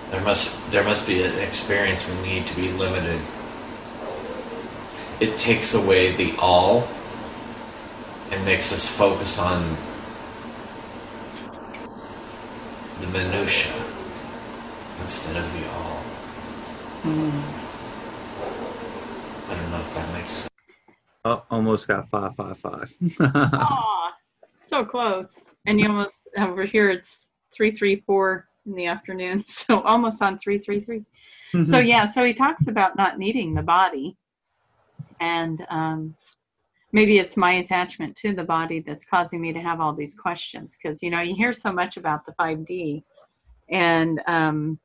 [0.10, 3.20] There must there must be an experience we need to be limited.
[5.20, 6.88] It takes away the all
[8.32, 9.78] and makes us focus on
[13.00, 13.74] the minutia
[15.02, 16.02] instead of the all.
[17.04, 17.44] Mm.
[19.48, 20.50] I don't know if that makes sense.
[21.24, 22.94] Oh, almost got five five five.
[23.20, 24.14] Aw,
[24.70, 25.42] so close.
[25.66, 30.38] And you almost over here it's three three four in the afternoon, so almost on
[30.38, 31.04] three three three.
[31.70, 34.18] So yeah, so he talks about not needing the body,
[35.22, 36.16] and um,
[36.96, 40.78] maybe it's my attachment to the body that's causing me to have all these questions.
[40.82, 43.04] Because you know you hear so much about the five D,
[43.70, 44.80] and um,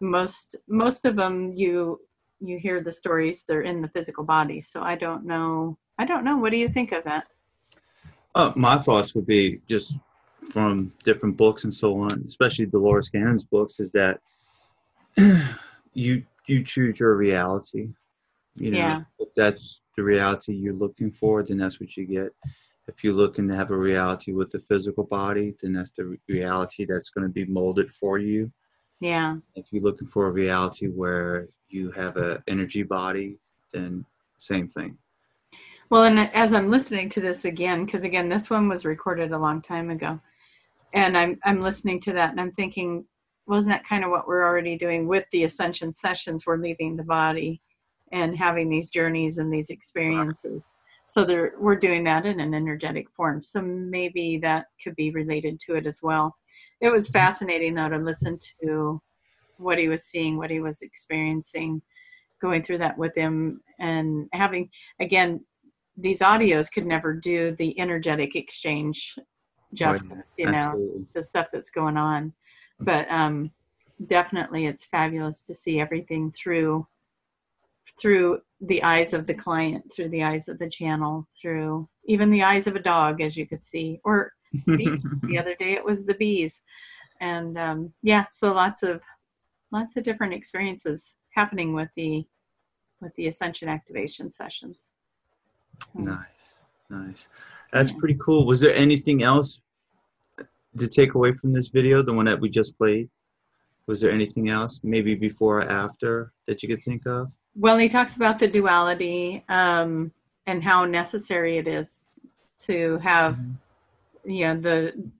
[0.00, 2.00] most most of them you
[2.40, 4.60] you hear the stories they're in the physical body.
[4.60, 5.78] So I don't know.
[5.96, 6.36] I don't know.
[6.38, 7.28] What do you think of that?
[8.34, 9.96] Uh, my thoughts would be just
[10.50, 14.18] from different books and so on, especially Dolores Cannon's books, is that
[15.94, 17.90] you you choose your reality.
[18.56, 19.02] You know, Yeah.
[19.18, 22.34] if that's the reality you're looking for, then that's what you get.
[22.86, 26.84] If you're looking to have a reality with the physical body, then that's the reality
[26.84, 28.52] that's going to be molded for you.
[29.00, 29.36] Yeah.
[29.54, 33.38] If you're looking for a reality where you have a energy body,
[33.72, 34.04] then
[34.38, 34.98] same thing.
[35.90, 39.38] Well, and as I'm listening to this again, because again, this one was recorded a
[39.38, 40.20] long time ago,
[40.92, 43.04] and I'm I'm listening to that and I'm thinking,
[43.46, 46.46] wasn't that kind of what we're already doing with the ascension sessions?
[46.46, 47.60] We're leaving the body
[48.14, 50.72] and having these journeys and these experiences.
[51.06, 53.42] So there, we're doing that in an energetic form.
[53.42, 56.34] So maybe that could be related to it as well.
[56.80, 59.02] It was fascinating though to listen to
[59.58, 61.82] what he was seeing, what he was experiencing,
[62.40, 65.44] going through that with him, and having again
[65.96, 69.14] these audios could never do the energetic exchange
[69.74, 70.34] justice.
[70.38, 71.06] You know Absolutely.
[71.14, 72.32] the stuff that's going on
[72.80, 73.50] but um
[74.06, 76.86] definitely it's fabulous to see everything through
[78.00, 82.42] through the eyes of the client through the eyes of the channel through even the
[82.42, 84.32] eyes of a dog as you could see or
[84.66, 85.00] the
[85.38, 86.62] other day it was the bees
[87.20, 89.00] and um yeah so lots of
[89.72, 92.24] lots of different experiences happening with the
[93.00, 94.92] with the ascension activation sessions
[95.94, 96.18] Nice,
[96.90, 97.28] nice.
[97.72, 97.98] That's Yeah.
[97.98, 98.46] pretty cool.
[98.46, 99.60] Was there anything else
[100.78, 103.08] to take away from this video, the one that we just played?
[103.86, 107.30] Was there anything else, maybe before or after, that you could think of?
[107.56, 110.12] Well, he talks about the duality um,
[110.46, 112.04] and how necessary it is
[112.60, 113.38] to have,
[114.24, 115.10] you know, the,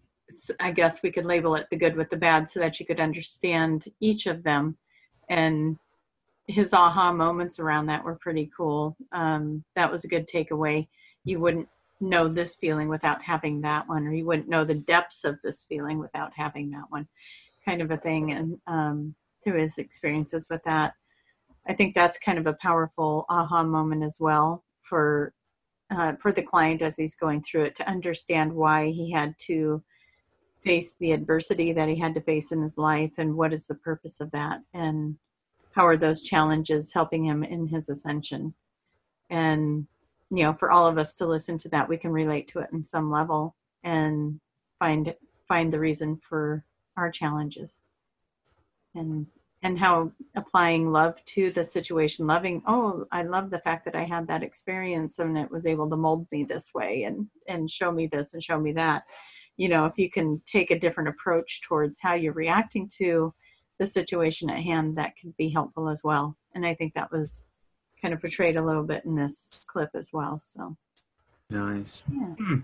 [0.58, 2.98] I guess we could label it the good with the bad so that you could
[2.98, 4.76] understand each of them.
[5.28, 5.78] And
[6.48, 8.96] his aha moments around that were pretty cool.
[9.12, 10.88] Um, that was a good takeaway.
[11.24, 11.68] You wouldn't
[12.00, 15.64] know this feeling without having that one, or you wouldn't know the depths of this
[15.68, 17.06] feeling without having that one,
[17.64, 18.32] kind of a thing.
[18.32, 20.94] And um, through his experiences with that.
[21.66, 25.32] I think that's kind of a powerful aha moment as well for
[25.90, 29.82] uh, for the client as he's going through it to understand why he had to
[30.64, 33.74] face the adversity that he had to face in his life and what is the
[33.74, 35.16] purpose of that and
[35.72, 38.54] how are those challenges helping him in his ascension.
[39.30, 39.86] And
[40.30, 42.70] you know for all of us to listen to that we can relate to it
[42.72, 44.40] in some level and
[44.78, 45.14] find
[45.46, 46.64] find the reason for
[46.96, 47.80] our challenges.
[48.94, 49.26] And
[49.64, 54.04] and how applying love to the situation loving oh i love the fact that i
[54.04, 57.90] had that experience and it was able to mold me this way and and show
[57.90, 59.02] me this and show me that
[59.56, 63.34] you know if you can take a different approach towards how you're reacting to
[63.80, 67.42] the situation at hand that could be helpful as well and i think that was
[68.00, 70.76] kind of portrayed a little bit in this clip as well so
[71.50, 72.02] Nice.
[72.10, 72.60] yeah Hmm.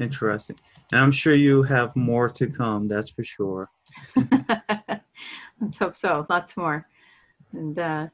[0.00, 0.56] Interesting.
[0.92, 3.68] And I'm sure you have more to come, that's for sure.
[5.60, 6.26] Let's hope so.
[6.28, 6.86] Lots more.
[7.52, 8.06] And uh,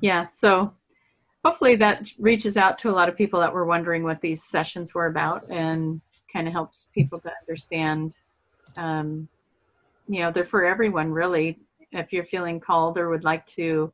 [0.00, 0.72] yeah, so
[1.44, 4.94] hopefully that reaches out to a lot of people that were wondering what these sessions
[4.94, 6.00] were about and
[6.32, 8.14] kind of helps people to understand.
[8.76, 9.28] Um,
[10.08, 11.58] you know, they're for everyone, really.
[11.92, 13.92] If you're feeling called or would like to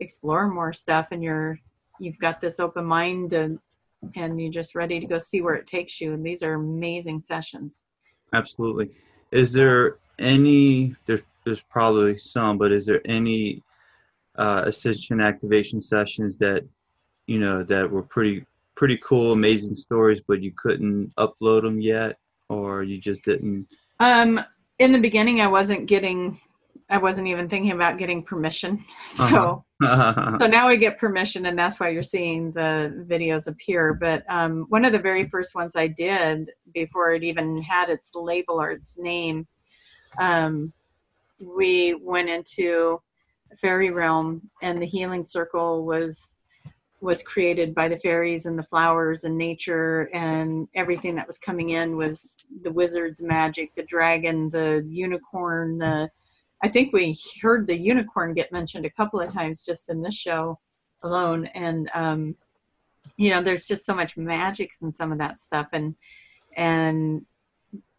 [0.00, 1.58] explore more stuff and you're
[2.00, 3.58] you've got this open mind and
[4.16, 7.20] and you're just ready to go see where it takes you and these are amazing
[7.20, 7.84] sessions
[8.34, 8.90] Absolutely.
[9.30, 13.62] Is there any, there's, there's probably some, but is there any
[14.36, 16.66] uh, ascension activation sessions that,
[17.26, 22.18] you know, that were pretty, pretty cool, amazing stories, but you couldn't upload them yet?
[22.48, 23.66] Or you just didn't?
[24.00, 24.40] Um,
[24.78, 26.40] in the beginning, I wasn't getting,
[26.90, 28.84] I wasn't even thinking about getting permission.
[29.08, 30.38] So, Uh-huh.
[30.40, 33.94] so now I get permission, and that's why you're seeing the videos appear.
[33.94, 38.14] But um, one of the very first ones I did before it even had its
[38.14, 39.46] label or its name,
[40.20, 40.72] um,
[41.44, 43.00] we went into
[43.60, 46.34] fairy realm, and the healing circle was
[47.00, 51.70] was created by the fairies and the flowers and nature and everything that was coming
[51.70, 56.08] in was the wizard's magic the dragon the unicorn the
[56.62, 60.14] i think we heard the unicorn get mentioned a couple of times just in this
[60.14, 60.58] show
[61.02, 62.34] alone and um
[63.18, 65.94] you know there's just so much magic in some of that stuff and
[66.56, 67.26] and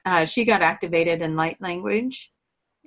[0.05, 2.31] uh, she got activated in light language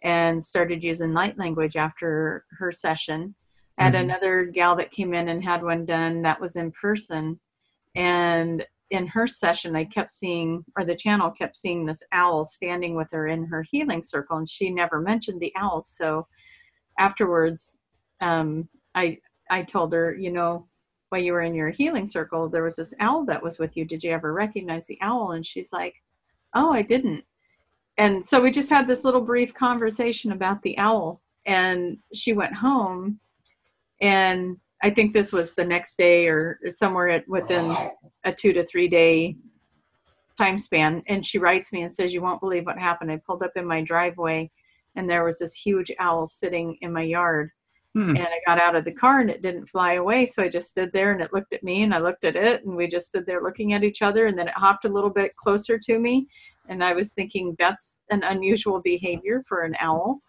[0.03, 3.34] and started using light language after her session.
[3.78, 4.01] Had Mhm.
[4.01, 7.40] another gal that came in and had one done that was in person.
[7.94, 12.94] And in her session i kept seeing or the channel kept seeing this owl standing
[12.94, 15.82] with her in her healing circle and she never mentioned the owl.
[15.82, 16.26] So
[16.99, 17.80] afterwards
[18.20, 19.18] um, i
[19.51, 20.66] i told her you know
[21.11, 23.84] while you were in your healing circle there was this owl that was with you.
[23.84, 25.32] Did you ever recognize the owl?
[25.32, 25.94] And she's like
[26.55, 27.24] oh i didn't
[27.99, 32.55] and so we just had this little brief conversation about the owl and she went
[32.55, 33.18] home
[34.01, 37.76] and i think this was the next day or somewhere at, within
[38.24, 39.36] a two to three day
[40.38, 41.03] time span.
[41.09, 43.11] And she writes me and says you won't believe what happened.
[43.11, 44.51] I pulled up in my driveway
[44.94, 47.51] and there was this huge owl sitting in my yard.
[47.94, 48.11] Hmm.
[48.11, 50.26] and i got out of the car and it didn't fly away.
[50.26, 52.62] So i just stood there and it looked at me and i looked at it
[52.64, 54.26] and we just stood there looking at each other.
[54.26, 56.28] And then it hopped a little bit closer to me
[56.68, 60.20] and i was thinking that's an unusual behavior for an owl.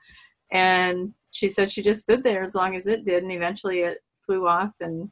[0.51, 3.99] And she said she just stood there as long as it did and eventually it
[4.25, 4.71] flew off.
[4.79, 5.11] And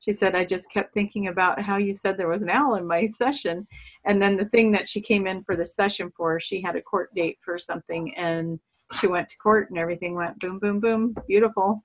[0.00, 2.86] she said i just kept thinking about how you said there was an owl in
[2.86, 3.66] my session.
[4.04, 6.82] And then the thing that she came in for the session for she had a
[6.82, 8.58] court date for something and
[9.00, 11.82] she went to court and everything went boom boom boom beautiful.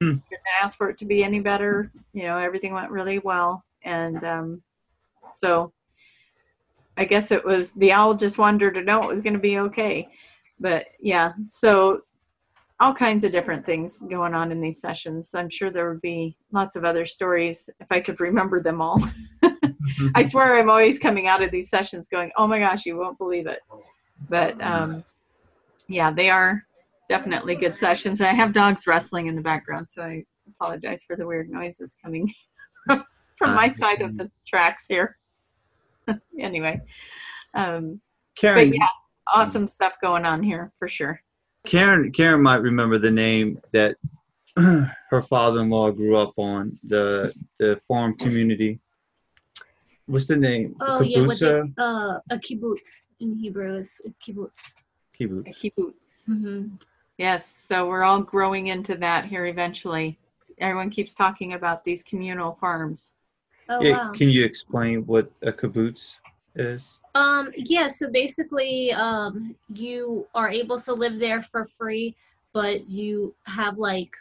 [0.00, 0.16] Hmm.
[0.28, 1.90] didn't ask for it to be any better.
[2.12, 3.64] You know everything went really well.
[3.82, 4.62] And um,
[5.36, 5.72] so
[6.96, 9.58] i guess it was the owl just wanted to know it was going to be
[9.58, 10.08] okay
[10.60, 12.00] but yeah so
[12.78, 16.36] all kinds of different things going on in these sessions i'm sure there would be
[16.52, 19.02] lots of other stories if i could remember them all
[20.14, 23.18] I swear I'm always coming out of these sessions going, oh my gosh, you won't
[23.18, 23.60] believe it.
[24.28, 25.04] But um,
[25.88, 26.64] yeah, they are
[27.08, 28.20] definitely good sessions.
[28.20, 32.32] I have dogs wrestling in the background, so I apologize for the weird noises coming
[32.86, 33.04] from
[33.54, 35.18] my side of the tracks here.
[36.40, 36.80] anyway,
[37.54, 38.00] um,
[38.34, 38.86] but Karen, yeah,
[39.32, 41.20] awesome stuff going on here for sure.
[41.66, 43.96] Karen, Karen might remember the name that
[44.56, 48.78] her father-in-law grew up on the the farm community.
[50.06, 50.76] What's the name?
[50.80, 54.72] Oh yeah, what they, uh, a kibbutz in Hebrew is a kibbutz.
[55.18, 55.48] Kibbutz.
[55.60, 56.26] Kibbutz.
[56.26, 56.66] hmm
[57.18, 60.18] Yes, so we're all growing into that here eventually.
[60.58, 63.14] Everyone keeps talking about these communal farms.
[63.68, 64.12] Oh Yeah, wow.
[64.12, 66.18] Can you explain what a kibbutz
[66.54, 66.98] is?
[67.14, 72.14] Um, yeah, so basically, um, you are able to live there for free,
[72.52, 74.14] but you have like,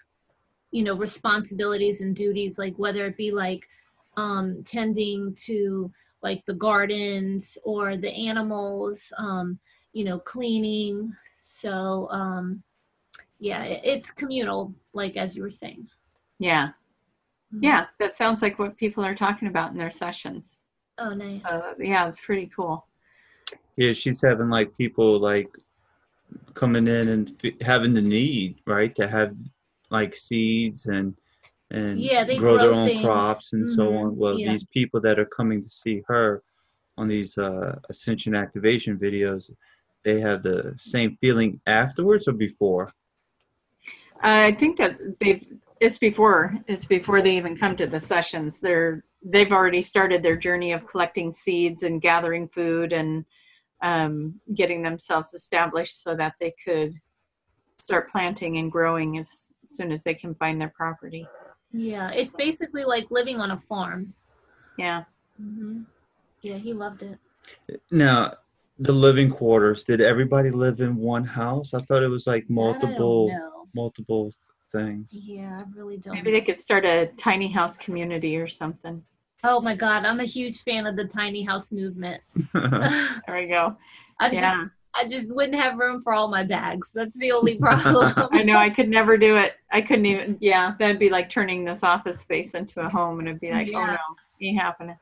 [0.72, 3.68] you know, responsibilities and duties, like whether it be like
[4.18, 5.92] um, tending to
[6.22, 9.60] like the gardens or the animals, um,
[9.94, 11.14] you know, cleaning.
[11.44, 12.64] So, um,
[13.40, 15.88] yeah, it, it's communal, like as you were saying.
[16.40, 16.70] Yeah.
[17.62, 20.60] Yeah, that sounds like what people are talking about in their sessions.
[20.98, 21.42] Oh, nice.
[21.46, 22.88] Uh, yeah, it's pretty cool.
[23.78, 25.50] Yeah, she's having like people like
[26.54, 29.36] coming in and f- having the need, right, to have
[29.90, 31.16] like seeds and
[31.72, 33.02] and Yeah, they grow their own things.
[33.02, 34.18] crops and so Mhm, on.
[34.18, 34.52] Well, yeah.
[34.52, 36.44] these people that are coming to see her
[36.98, 39.52] on these uh, ascension activation videos,
[40.04, 42.92] they have the same feeling afterwards or before.
[44.22, 45.46] I think that they've
[45.80, 48.60] it's before it's before they even come to the sessions.
[48.60, 53.26] They're they've already started their journey of collecting seeds and gathering food and
[53.82, 56.94] um, getting themselves established so that they could
[57.80, 61.28] start planting and growing as soon as they can find their property.
[61.72, 64.14] Yeah, it's basically like living on a farm.
[64.78, 65.04] Yeah.
[65.38, 65.82] hmm
[66.42, 67.20] Yeah, he loved it.
[67.92, 68.36] Now,
[68.80, 69.84] the living quarters.
[69.84, 71.74] Did everybody live in one house?
[71.74, 73.36] I thought it was like multiple
[73.74, 74.32] multiple
[74.76, 75.10] things.
[75.12, 76.16] Yeah, I really don't.
[76.16, 79.04] Maybe they could start a tiny house community or something.
[79.48, 82.20] Oh my God, I'm a huge fan of the tiny house movement.
[82.54, 83.78] There we go.
[84.20, 84.66] just, Yeah.
[84.96, 86.92] I just wouldn't have room for all my bags.
[86.96, 88.12] That's the only problem.
[88.32, 89.54] I know I could never do it.
[89.72, 90.38] I couldn't even.
[90.42, 93.68] Yeah, that'd be like turning this office space into a home, and it'd be like,
[93.68, 93.98] oh Yeah.
[93.98, 94.98] no, ain't happening.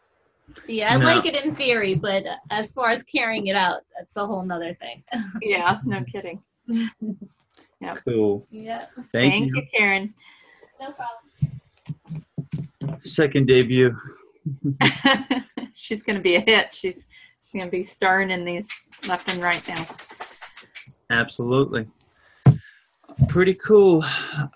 [0.68, 1.06] yeah, I No.
[1.06, 4.74] like it in theory, but as far as carrying it out, that's a whole nother
[4.74, 5.02] thing.
[5.42, 6.44] Yeah, no kidding.
[8.06, 8.46] Cool.
[8.52, 9.56] yeah, Thank, Thank you.
[9.56, 10.14] you, Karen.
[10.80, 13.00] no problem.
[13.06, 13.96] Second debut.
[15.74, 16.74] she's gonna be a hit.
[16.74, 17.06] She's
[17.42, 18.68] she's gonna be starring in these
[19.08, 19.86] left and right now.
[21.10, 21.88] Absolutely.
[23.30, 24.04] Pretty cool.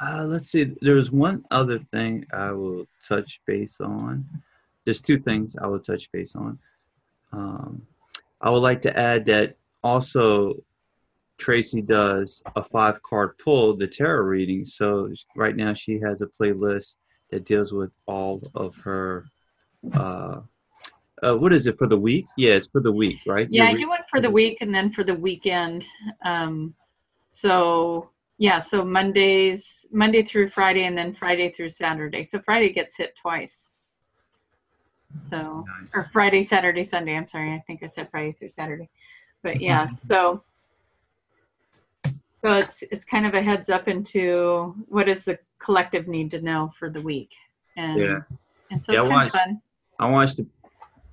[0.02, 0.74] Uh, let's see.
[0.82, 4.26] There was one other thing I will touch base on.
[4.84, 6.58] There's two things I will touch base on.
[7.32, 7.82] Um,
[8.42, 10.56] I would like to add that also
[11.38, 14.66] Tracy does a five card pull, the tarot reading.
[14.66, 16.96] So right now she has a playlist
[17.32, 19.26] that deals with all of her.
[19.94, 20.42] Uh,
[21.24, 22.26] uh, what is it for the week?
[22.38, 23.48] Yeah, it's for the week, right?
[23.50, 25.86] Yeah, Your I week- do one for the week and then for the weekend.
[26.24, 26.74] Um,
[27.34, 28.10] so
[28.40, 32.24] yeah, so Mondays, Monday through Friday, and then Friday through Saturday.
[32.24, 33.72] So Friday gets hit twice.
[35.30, 35.90] So Nice.
[35.94, 37.16] or Friday, Saturday, Sunday.
[37.16, 38.90] I'm sorry, I think I said Friday through Saturday,
[39.44, 39.90] but yeah.
[39.96, 40.44] So
[42.48, 46.42] so it's it's kind of a heads up into what does the collective need to
[46.42, 47.32] know for the week,
[47.76, 48.20] and Yeah.
[48.72, 49.62] and so Yeah, it's I watched- fun.
[50.00, 50.46] I watched the,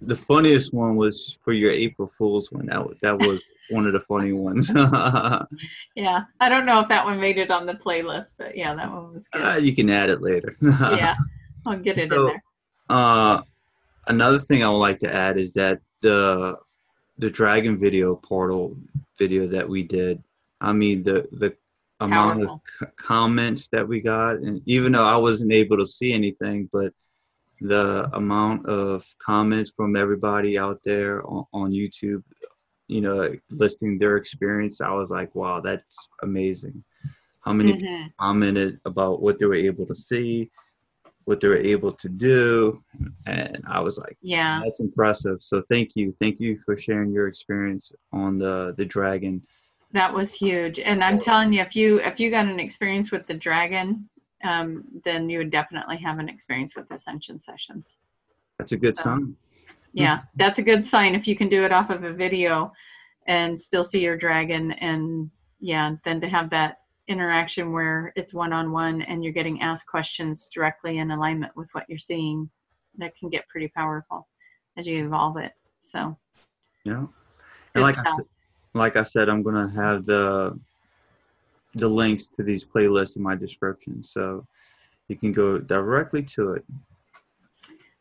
[0.02, 2.66] the funniest one was for your April Fool's one.
[2.66, 4.70] That was that was one of the funny ones.
[5.96, 8.90] Yeah, I don't know if that one made it on the playlist, but yeah, that
[8.92, 9.42] one was good.
[9.42, 10.56] Uh, you can add it later.
[10.62, 11.14] yeah,
[11.66, 12.42] I'll get it in So- there.
[12.90, 13.42] Uh,
[14.06, 16.56] another thing I would like to add is that the
[17.18, 18.76] the dragon video portal
[19.18, 20.22] video that we did.
[20.64, 21.50] I mean the the
[22.00, 22.62] amount Powerful.
[22.80, 26.68] of c- comments that we got, and even though I wasn't able to see anything,
[26.72, 26.92] but
[27.60, 32.22] the amount of comments from everybody out there on, on YouTube,
[32.88, 36.82] you know, listing their experience, I was like, wow, that's amazing.
[37.44, 38.12] How many Mhm.
[38.18, 40.50] commented about what they were able to see,
[41.26, 42.82] what they were able to do,
[43.26, 45.38] and I was like, Yeah, that's impressive.
[45.42, 49.34] So thank you, thank you for sharing your experience on the the dragon.
[49.94, 50.80] That was huge.
[50.80, 54.08] And I'm telling you, if you if you got an experience with the dragon,
[54.42, 57.96] um, then you would definitely have an experience with ascension sessions.
[58.58, 59.36] That's a good So- sign.
[59.96, 62.72] Yeah, that's a good sign if you can do it off of a video
[63.28, 65.30] and still see your dragon and
[65.60, 69.86] yeah, then to have that interaction where it's one on one and you're getting asked
[69.86, 72.50] questions directly in alignment with what you're seeing,
[72.98, 74.26] that can get pretty powerful
[74.76, 75.52] as you evolve it.
[75.78, 76.18] So
[76.84, 77.06] Yeah.
[77.76, 78.16] And like I,
[78.74, 80.58] like I said, I'm gonna have the
[81.74, 84.46] the links to these playlists in my description, so
[85.08, 86.64] you can go directly to it.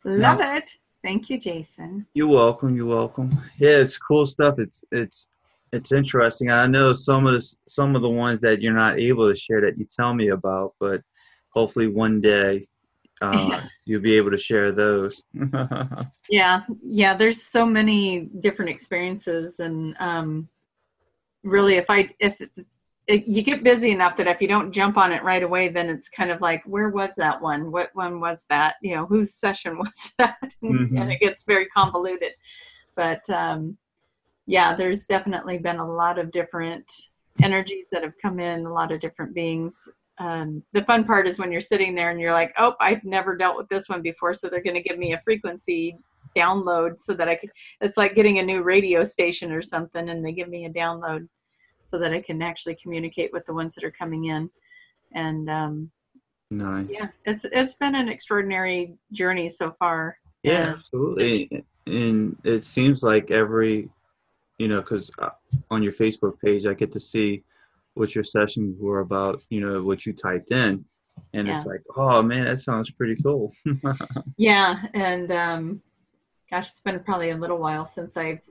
[0.04, 0.72] Love it.
[1.04, 2.06] Thank you, Jason.
[2.14, 2.76] You're welcome.
[2.76, 3.30] You're welcome.
[3.58, 4.56] Yeah, it's cool stuff.
[4.58, 5.28] It's it's
[5.72, 6.50] it's interesting.
[6.50, 9.62] I know some of the some of the ones that you're not able to share
[9.62, 11.02] that you tell me about, but
[11.50, 12.68] hopefully one day
[13.22, 15.24] uh, you'll be able to share those.
[16.30, 17.14] Yeah, yeah.
[17.16, 20.48] There's so many different experiences, and um,
[21.44, 22.66] really, if I if it's,
[23.08, 25.90] it, you get busy enough that if you don't jump on it right away, then
[25.90, 27.70] it's kind of like, where was that one?
[27.72, 28.76] What one was that?
[28.82, 30.38] You know, whose session was that?
[30.62, 31.12] and Mhm.
[31.14, 32.32] it gets very convoluted.
[32.96, 33.78] But um,
[34.46, 36.92] yeah, there's definitely been a lot of different
[37.42, 39.88] energies that have come in, a lot of different beings.
[40.20, 43.36] Um, the fun part is when you're sitting there and you're like, oh, I've never
[43.36, 45.98] dealt with this one before, so they're going to give me a frequency
[46.36, 47.50] download so that I can.
[47.82, 51.28] It's like getting a new radio station or something, and they give me a download
[51.88, 54.50] so that I can actually communicate with the ones that are coming in.
[55.14, 55.92] And um,
[56.50, 56.88] nice.
[56.90, 60.18] yeah, it's it's been an extraordinary journey so far.
[60.44, 61.66] Yeah, And- absolutely.
[61.86, 63.90] And it seems like every,
[64.58, 65.12] you know, because
[65.70, 67.44] on your Facebook page, I get to see
[67.96, 70.86] what your sessions were about, you know, what you typed in.
[71.34, 73.54] And it's like, oh man, that sounds pretty cool.
[74.38, 75.82] Yeah, and um,
[76.54, 78.42] gosh, it's been probably a little while since I've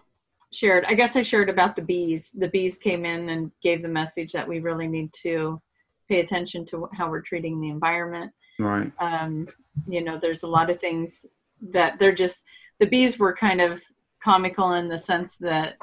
[0.53, 0.84] shared.
[0.86, 2.32] I guess I shared about the bees.
[2.36, 5.62] The bees came in and gave the message that we really need to
[6.09, 8.32] pay attention to how we're treating the environment.
[8.59, 8.90] right.
[8.98, 9.46] Um,
[9.86, 11.26] you know, there's a lot of things
[11.70, 12.42] that they're just
[12.80, 13.80] the bees were kind of
[14.20, 15.76] comical in the sense that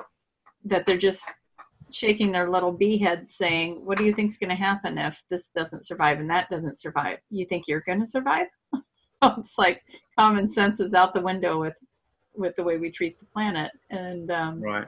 [0.65, 1.23] that they're just
[1.89, 5.49] shaking their little bee heads saying what do you think's going to happen if this
[5.55, 8.47] doesn't survive and that doesn't survive you think you're going to survive
[9.23, 9.81] it's like
[10.17, 11.73] common sense is out the window with
[12.35, 13.71] with the way we treat the planet.
[13.89, 14.87] And um Right.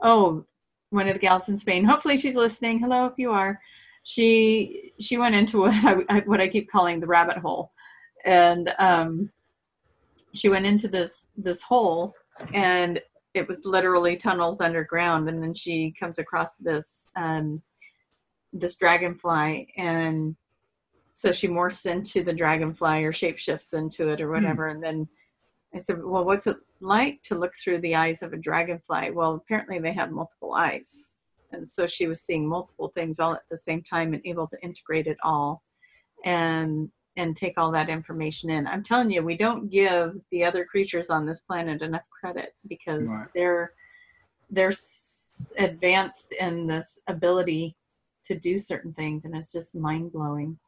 [0.00, 0.44] oh
[0.90, 2.78] one of the gals in spain hopefully she's listening.
[2.80, 3.60] Hello if you are.
[4.02, 7.72] She she went into what i, I what i keep calling the rabbit hole.
[8.24, 9.30] And um
[10.34, 12.14] she went into this this hole
[12.54, 13.00] and
[13.34, 15.28] it was literally tunnels underground.
[15.28, 17.62] And then she comes across this um
[18.52, 20.34] this dragonfly and
[21.14, 24.68] so she morphs into the dragonfly or shapeshifts into it or whatever.
[24.68, 25.06] And then
[25.74, 29.10] i said well what's it like to look through the eyes of a dragonfly.
[29.10, 31.16] Well apparently they have multiple eyes.
[31.52, 34.62] And so she was seeing multiple things all at the same time and able to
[34.62, 35.62] integrate it all
[36.24, 38.66] and and take all that information in.
[38.66, 43.08] I'm telling you we don't give the other creatures on this planet enough credit because
[43.08, 43.28] Right.
[43.34, 43.72] they're
[44.50, 44.72] they're
[45.58, 47.76] advanced in this ability
[48.26, 50.58] to do certain things and it's just mind-blowing.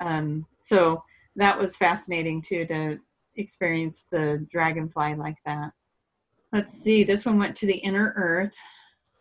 [0.00, 1.02] Um, so
[1.36, 2.98] that was fascinating too to
[3.36, 5.72] experience the dragonfly like that.
[6.52, 8.54] Let's see this one went to the inner earth.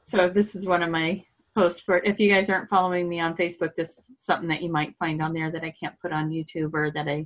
[0.03, 1.23] So this is one of my
[1.55, 4.69] posts for if you guys aren't following me on facebook this is something that you
[4.69, 7.25] might find on there that i can't put on youtube or that i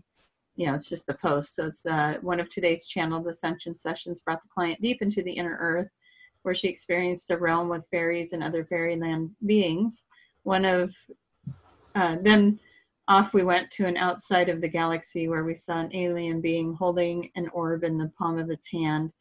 [0.60, 1.56] you know it's just a post.
[1.56, 5.24] So it's uh, one of today's channel the ascension sessions brought the client deep into
[5.24, 5.88] the inner earth
[6.42, 10.04] where she experienced a realm with fairies and other fairyland beings.
[10.44, 10.94] One of
[11.96, 12.60] uh, then
[13.10, 16.76] off we went to an outside of the galaxy where we saw an alien being
[16.76, 19.12] holding an orb in the palm of its hand.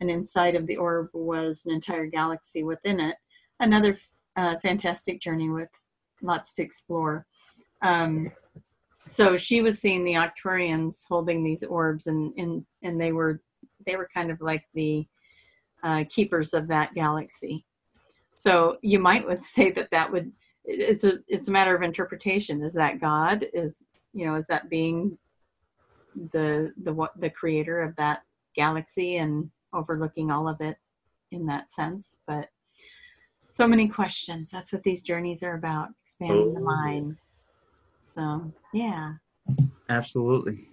[0.00, 3.16] And inside of the orb was an entire galaxy within it.
[3.60, 3.98] Another
[4.36, 5.68] uh, fantastic journey with
[6.22, 7.26] lots to explore.
[7.82, 8.32] Um,
[9.06, 13.42] so she was seeing the Arcturians holding these orbs and and and they were
[13.86, 15.06] they were kind of like the
[15.82, 17.66] uh, keepers of that galaxy.
[18.38, 20.32] So you might would say that that would
[20.64, 22.62] it's a it's a matter of interpretation.
[22.62, 23.46] Is that God?
[23.52, 23.76] Is
[24.12, 25.18] you know is that being
[26.32, 28.22] the the what the creator of that
[28.56, 30.76] galaxy and overlooking all of it
[31.30, 32.20] in that sense?
[32.26, 32.48] But
[33.52, 34.50] so many questions.
[34.50, 36.54] That's what these journeys are about, expanding oh.
[36.54, 37.16] the mind.
[38.14, 39.14] So yeah.
[39.88, 40.68] Absolutely.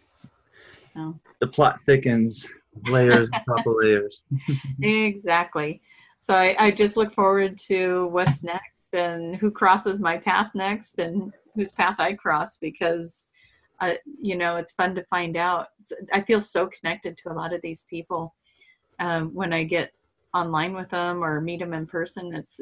[0.93, 1.19] So.
[1.39, 2.47] The plot thickens
[2.87, 4.21] layers on top of layers.
[4.81, 5.81] exactly.
[6.21, 10.99] So I, I just look forward to what's next and who crosses my path next
[10.99, 13.25] and whose path I cross because,
[13.79, 15.67] uh, you know, it's fun to find out.
[16.13, 18.35] I feel so connected to a lot of these people
[18.99, 19.91] um, when I get
[20.33, 22.33] online with them or meet them in person.
[22.33, 22.59] It's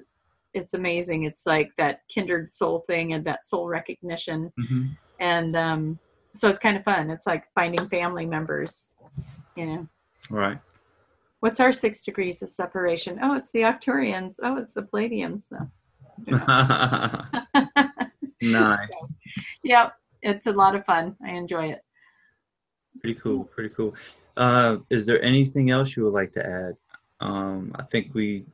[0.54, 1.24] it's amazing.
[1.24, 4.86] It's like that kindred soul thing and that soul recognition, mm-hmm.
[5.20, 6.00] and um,
[6.36, 7.10] so it's kind of fun.
[7.12, 8.94] It's like finding family members,
[9.56, 9.88] you know.
[10.30, 10.60] Right.
[11.42, 13.20] What's our six degrees of separation?
[13.22, 14.36] Oh, it's the Arcturians.
[14.44, 15.46] Oh, it's the Pleiadians.
[15.52, 15.70] No.
[18.42, 18.90] nice.
[19.64, 21.16] Yep, it's a lot of fun.
[21.26, 21.84] I enjoy it.
[23.02, 23.46] Pretty cool.
[23.46, 23.96] Pretty cool.
[24.38, 26.76] Uh, is there anything else you would like to add?
[27.20, 28.46] Um, I think we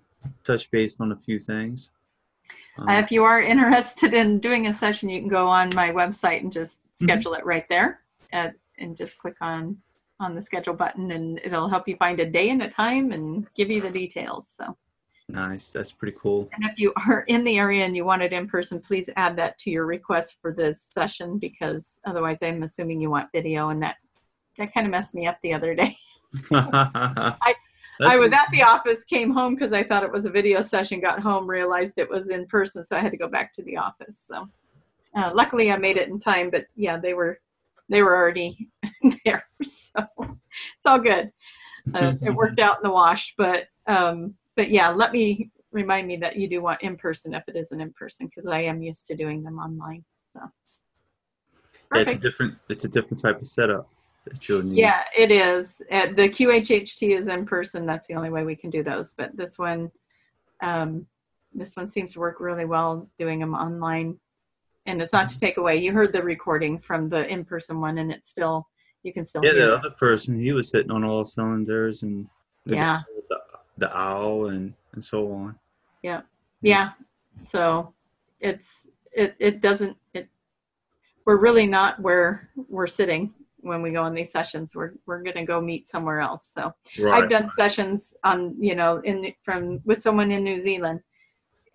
[0.43, 1.91] touched base on a few things.
[2.77, 5.91] Um, uh, if you are interested in doing a session, you can go on my
[5.91, 7.05] website and just mm-hmm.
[7.05, 7.41] schedule mm-hmm.
[7.41, 8.01] it right there,
[8.31, 9.77] at, and just click on
[10.19, 13.45] on the schedule button and it'll help you find a day and a time and
[13.53, 14.47] give you the details.
[14.47, 14.77] So
[15.29, 15.69] nice.
[15.69, 16.49] That's pretty cool.
[16.53, 19.35] And if you are in the area and you want it in person, please add
[19.37, 23.81] that to your request for this session because otherwise I'm assuming you want video and
[23.83, 23.95] that
[24.57, 25.97] that kind of messed me up the other day.
[26.51, 27.55] I
[28.01, 30.99] I was at the office, came home because I thought it was a video session,
[30.99, 33.77] got home, realized it was in person, so I had to go back to the
[33.77, 34.19] office.
[34.19, 34.47] So
[35.15, 37.39] uh, luckily I made it in time, but yeah, they were
[37.87, 38.69] they were already
[39.25, 41.31] there, so it's all good.
[41.93, 46.17] Uh, it worked out in the wash, but um, but yeah, let me remind me
[46.17, 49.07] that you do want in person if it isn't in person because I am used
[49.07, 50.03] to doing them online.
[50.33, 50.41] So
[51.93, 53.89] yeah, it's a different it's a different type of setup
[54.25, 54.77] that you'll need.
[54.77, 55.81] Yeah, it is.
[55.91, 57.85] Uh, the QHHT is in person.
[57.85, 59.13] That's the only way we can do those.
[59.13, 59.91] But this one,
[60.61, 61.05] um,
[61.53, 64.17] this one seems to work really well doing them online
[64.85, 65.77] and it's not to take away.
[65.77, 68.67] You heard the recording from the in-person one, and it's still
[69.03, 69.43] you can still.
[69.43, 72.27] Yeah, the other person he was hitting on all cylinders, and
[72.65, 73.01] the yeah,
[73.77, 75.55] the, owl and and so on.
[76.01, 76.21] Yeah,
[76.61, 76.91] yeah.
[77.45, 77.93] So
[78.39, 80.27] it's it it doesn't it.
[81.25, 84.75] We're really not where we're sitting when we go on these sessions.
[84.75, 86.51] We're we're gonna go meet somewhere else.
[86.53, 87.23] So right.
[87.23, 91.01] I've done sessions on you know in from with someone in New Zealand,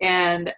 [0.01, 0.53] and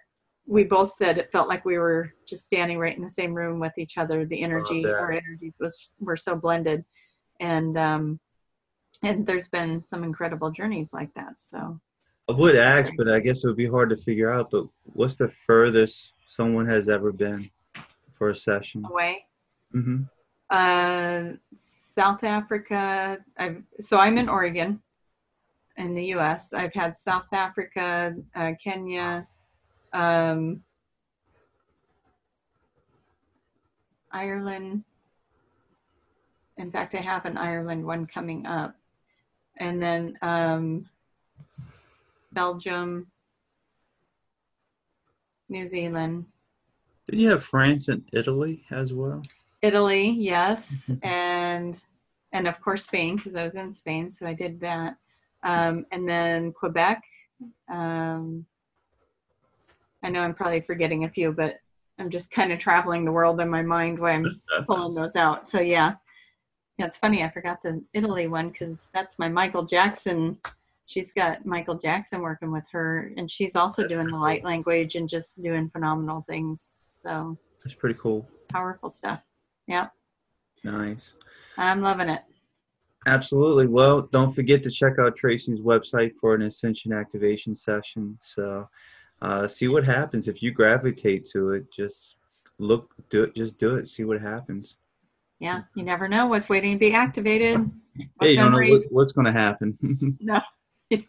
[0.46, 3.58] we both said it felt like we were just standing right in the same room
[3.58, 4.26] with each other.
[4.26, 6.84] The energy, our energies was were so blended,
[7.40, 8.20] and um,
[9.04, 11.40] and there's been some incredible journeys like that.
[11.40, 11.80] So
[12.28, 14.50] I would ask, but I guess it would be hard to figure out.
[14.50, 17.50] But what's the furthest someone has ever been
[18.16, 18.84] for a session?
[18.88, 19.26] Away.
[19.74, 20.02] Mm-hmm.
[20.50, 23.18] Uh, South Africa.
[23.38, 24.80] I've, so I'm in Oregon,
[25.76, 26.52] in the U.S.
[26.52, 29.26] I've had South Africa, uh, Kenya
[29.94, 30.62] um,
[34.12, 34.84] Ireland.
[36.58, 38.76] In fact, I have an Ireland one coming up.
[39.58, 40.88] And then um,
[42.32, 43.06] Belgium,
[45.48, 46.26] New Zealand.
[47.08, 49.22] Did you have France and Italy as well?
[49.62, 51.76] Italy, yes, and
[52.32, 54.96] and of course Spain because I was in Spain, so I did that.
[55.42, 57.02] Um, and then Quebec,
[57.70, 58.44] um,
[60.02, 61.60] I know I'm probably forgetting a few, but
[61.98, 65.48] I'm just kind of traveling the world in my mind when I'm pulling those out.
[65.48, 65.94] So yeah,
[66.78, 67.22] yeah, it's funny.
[67.22, 70.38] I forgot the Italy one because that's my Michael Jackson.
[70.86, 75.08] She's got Michael Jackson working with her, and she's also doing the light language and
[75.08, 76.80] just doing phenomenal things.
[76.88, 78.28] So that's pretty cool.
[78.48, 79.20] Powerful stuff.
[79.68, 79.92] Yep.
[80.64, 81.12] Nice.
[81.56, 82.22] I'm loving it.
[83.06, 83.66] Absolutely.
[83.66, 88.18] Well, don't forget to check out Tracy's website for an ascension activation session.
[88.20, 88.68] So
[89.22, 91.70] uh, see what happens if you gravitate to it.
[91.70, 92.16] Just
[92.58, 93.34] look, do it.
[93.34, 93.88] Just do it.
[93.88, 94.76] See what happens.
[95.44, 97.70] Yeah, you never know what's waiting to be activated.
[98.16, 99.76] What you don't know what, what's going to happen.
[100.18, 100.40] no,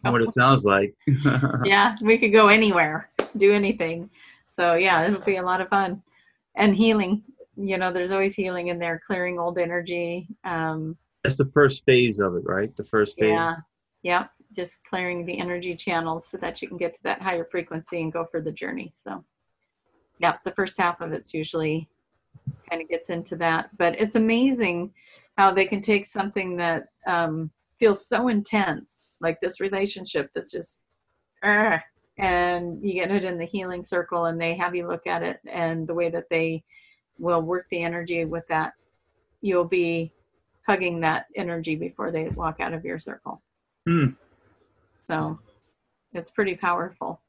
[0.02, 0.94] what it sounds like.
[1.64, 3.08] yeah, we could go anywhere,
[3.38, 4.10] do anything.
[4.46, 6.02] So yeah, it'll be a lot of fun
[6.54, 7.22] and healing.
[7.56, 10.28] You know, there's always healing in there, clearing old energy.
[10.44, 12.76] Um, That's the first phase of it, right?
[12.76, 13.30] The first phase.
[13.30, 13.56] Yeah,
[14.02, 18.02] yeah just clearing the energy channels so that you can get to that higher frequency
[18.02, 18.92] and go for the journey.
[18.94, 19.24] So,
[20.18, 21.88] yeah, the first half of it's usually
[22.68, 23.70] kind of gets into that.
[23.78, 24.92] But it's amazing
[25.36, 30.80] how they can take something that um, feels so intense, like this relationship that's just,
[31.42, 31.78] uh,
[32.18, 35.38] and you get it in the healing circle and they have you look at it
[35.50, 36.62] and the way that they
[37.18, 38.72] will work the energy with that
[39.42, 40.12] you'll be
[40.66, 43.42] hugging that energy before they walk out of your circle
[43.86, 44.10] Hmm.
[45.06, 45.38] so
[46.12, 47.20] it's pretty powerful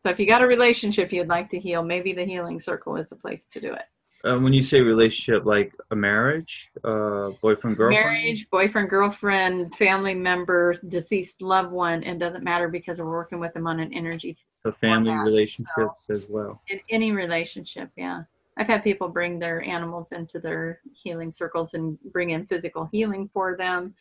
[0.00, 3.08] so if you got a relationship you'd like to heal maybe the healing circle is
[3.08, 3.86] the place to do it
[4.24, 8.04] Uh, when you say relationship, like a marriage, uh, boyfriend, girlfriend?
[8.04, 13.52] marriage boyfriend girlfriend family member deceased loved one it doesn't matter because we're working with
[13.54, 16.60] them on an energy So family format, relationships as well.
[16.68, 18.22] in any relationship yeah
[18.56, 23.30] i've had people bring their animals into their healing circles and bring in physical healing
[23.32, 23.94] for them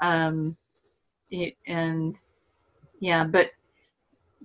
[0.00, 0.56] um
[1.68, 2.16] and
[3.00, 3.50] yeah but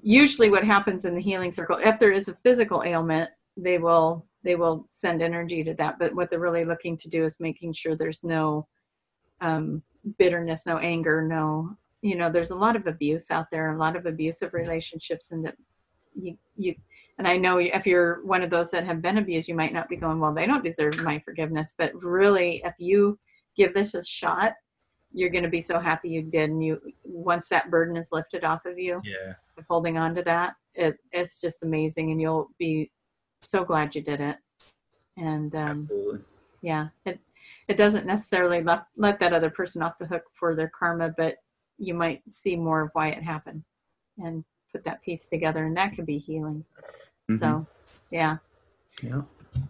[0.04, 4.24] usually what happens in the healing circle if there is a physical ailment they will
[4.44, 7.74] they will send energy to that but what they're really looking to do is making
[7.74, 8.68] sure there's no
[9.42, 9.82] um,
[10.18, 13.96] bitterness no anger no you know there's a lot of abuse out there a lot
[13.96, 15.56] of abusive relationships and that
[16.16, 16.74] you you
[17.18, 19.90] and i know if you're one of those that have been abused you might not
[19.90, 23.18] be going well they don't deserve my forgiveness but really if you
[23.56, 24.54] give this a shot
[25.12, 28.44] you're going to be so happy you did and you once that burden is lifted
[28.44, 29.34] off of you Yeah.
[29.70, 32.92] holding on to that it, it's just amazing and you'll be
[33.42, 34.38] so glad you did it.
[35.18, 35.90] And um,
[36.62, 37.20] yeah it
[37.68, 41.36] it doesn't necessarily let, let that other person off the hook for their karma but
[41.78, 43.64] you might see more of why it happened
[44.18, 46.64] and put that piece together and that could be healing.
[47.38, 47.66] So
[48.12, 48.38] yeah.
[49.04, 49.22] Yeah.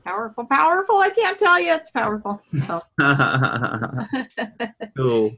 [0.06, 0.98] powerful powerful.
[1.00, 1.74] I can't tell you.
[1.74, 2.42] It's powerful.
[2.66, 2.82] So.
[4.96, 5.32] Cool.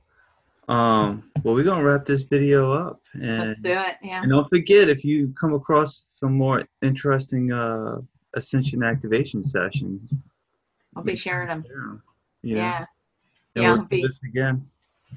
[0.67, 4.21] Um, well, we're gonna wrap this video up, and let's do it yeah.
[4.21, 7.97] and don't forget if you come across some more interesting uh,
[8.33, 10.09] ascension activation sessions,
[10.95, 11.63] i'll be sharing them
[12.43, 12.85] yeah, know, yeah
[13.55, 14.67] Yeah, we'll do be- this again.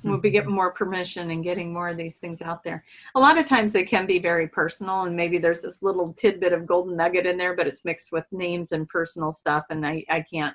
[0.03, 2.85] we'll be getting more permission and getting more of these things out there.
[3.15, 6.53] A lot of times they can be very personal, and maybe there's this little tidbit
[6.53, 10.05] of golden nugget in there, but it's mixed with names and personal stuff, and I,
[10.11, 10.55] I can't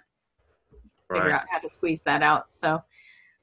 [1.11, 2.53] figure out how to squeeze that out.
[2.53, 2.83] So,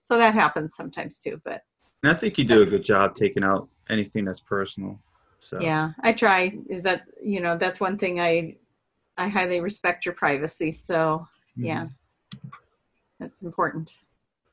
[0.02, 1.40] so that happens sometimes too.
[1.44, 1.64] But
[2.02, 5.00] And I think you do a good job taking out anything that's personal.
[5.40, 6.56] So yeah, I try.
[6.82, 8.56] That you know, that's one thing I
[9.16, 10.72] I highly respect your privacy.
[10.72, 11.26] So
[11.58, 11.64] Mhm.
[11.66, 11.86] yeah,
[13.18, 13.96] that's important.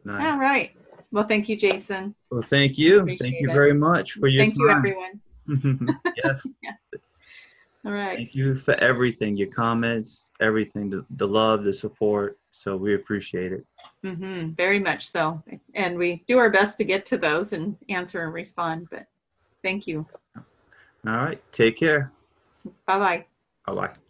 [0.05, 0.25] Nice.
[0.25, 0.75] All right.
[1.11, 2.15] Well, thank you, Jason.
[2.29, 3.05] Well, thank you.
[3.05, 3.53] Thank you it.
[3.53, 5.21] very much for your Thank you, everyone.
[6.23, 6.41] yes.
[7.85, 8.17] All right.
[8.17, 12.39] Thank you for everything, your comments, everything, the, the love, the support.
[12.51, 13.65] So we appreciate it.
[14.03, 15.43] hmm very much so.
[15.73, 18.87] And we do our best to get to those and answer and respond.
[18.89, 19.07] But
[19.63, 20.05] thank you.
[20.35, 20.43] All
[21.17, 21.41] right.
[21.51, 22.11] Take care.
[22.85, 23.25] Bye bye.
[23.65, 24.02] Bye bye.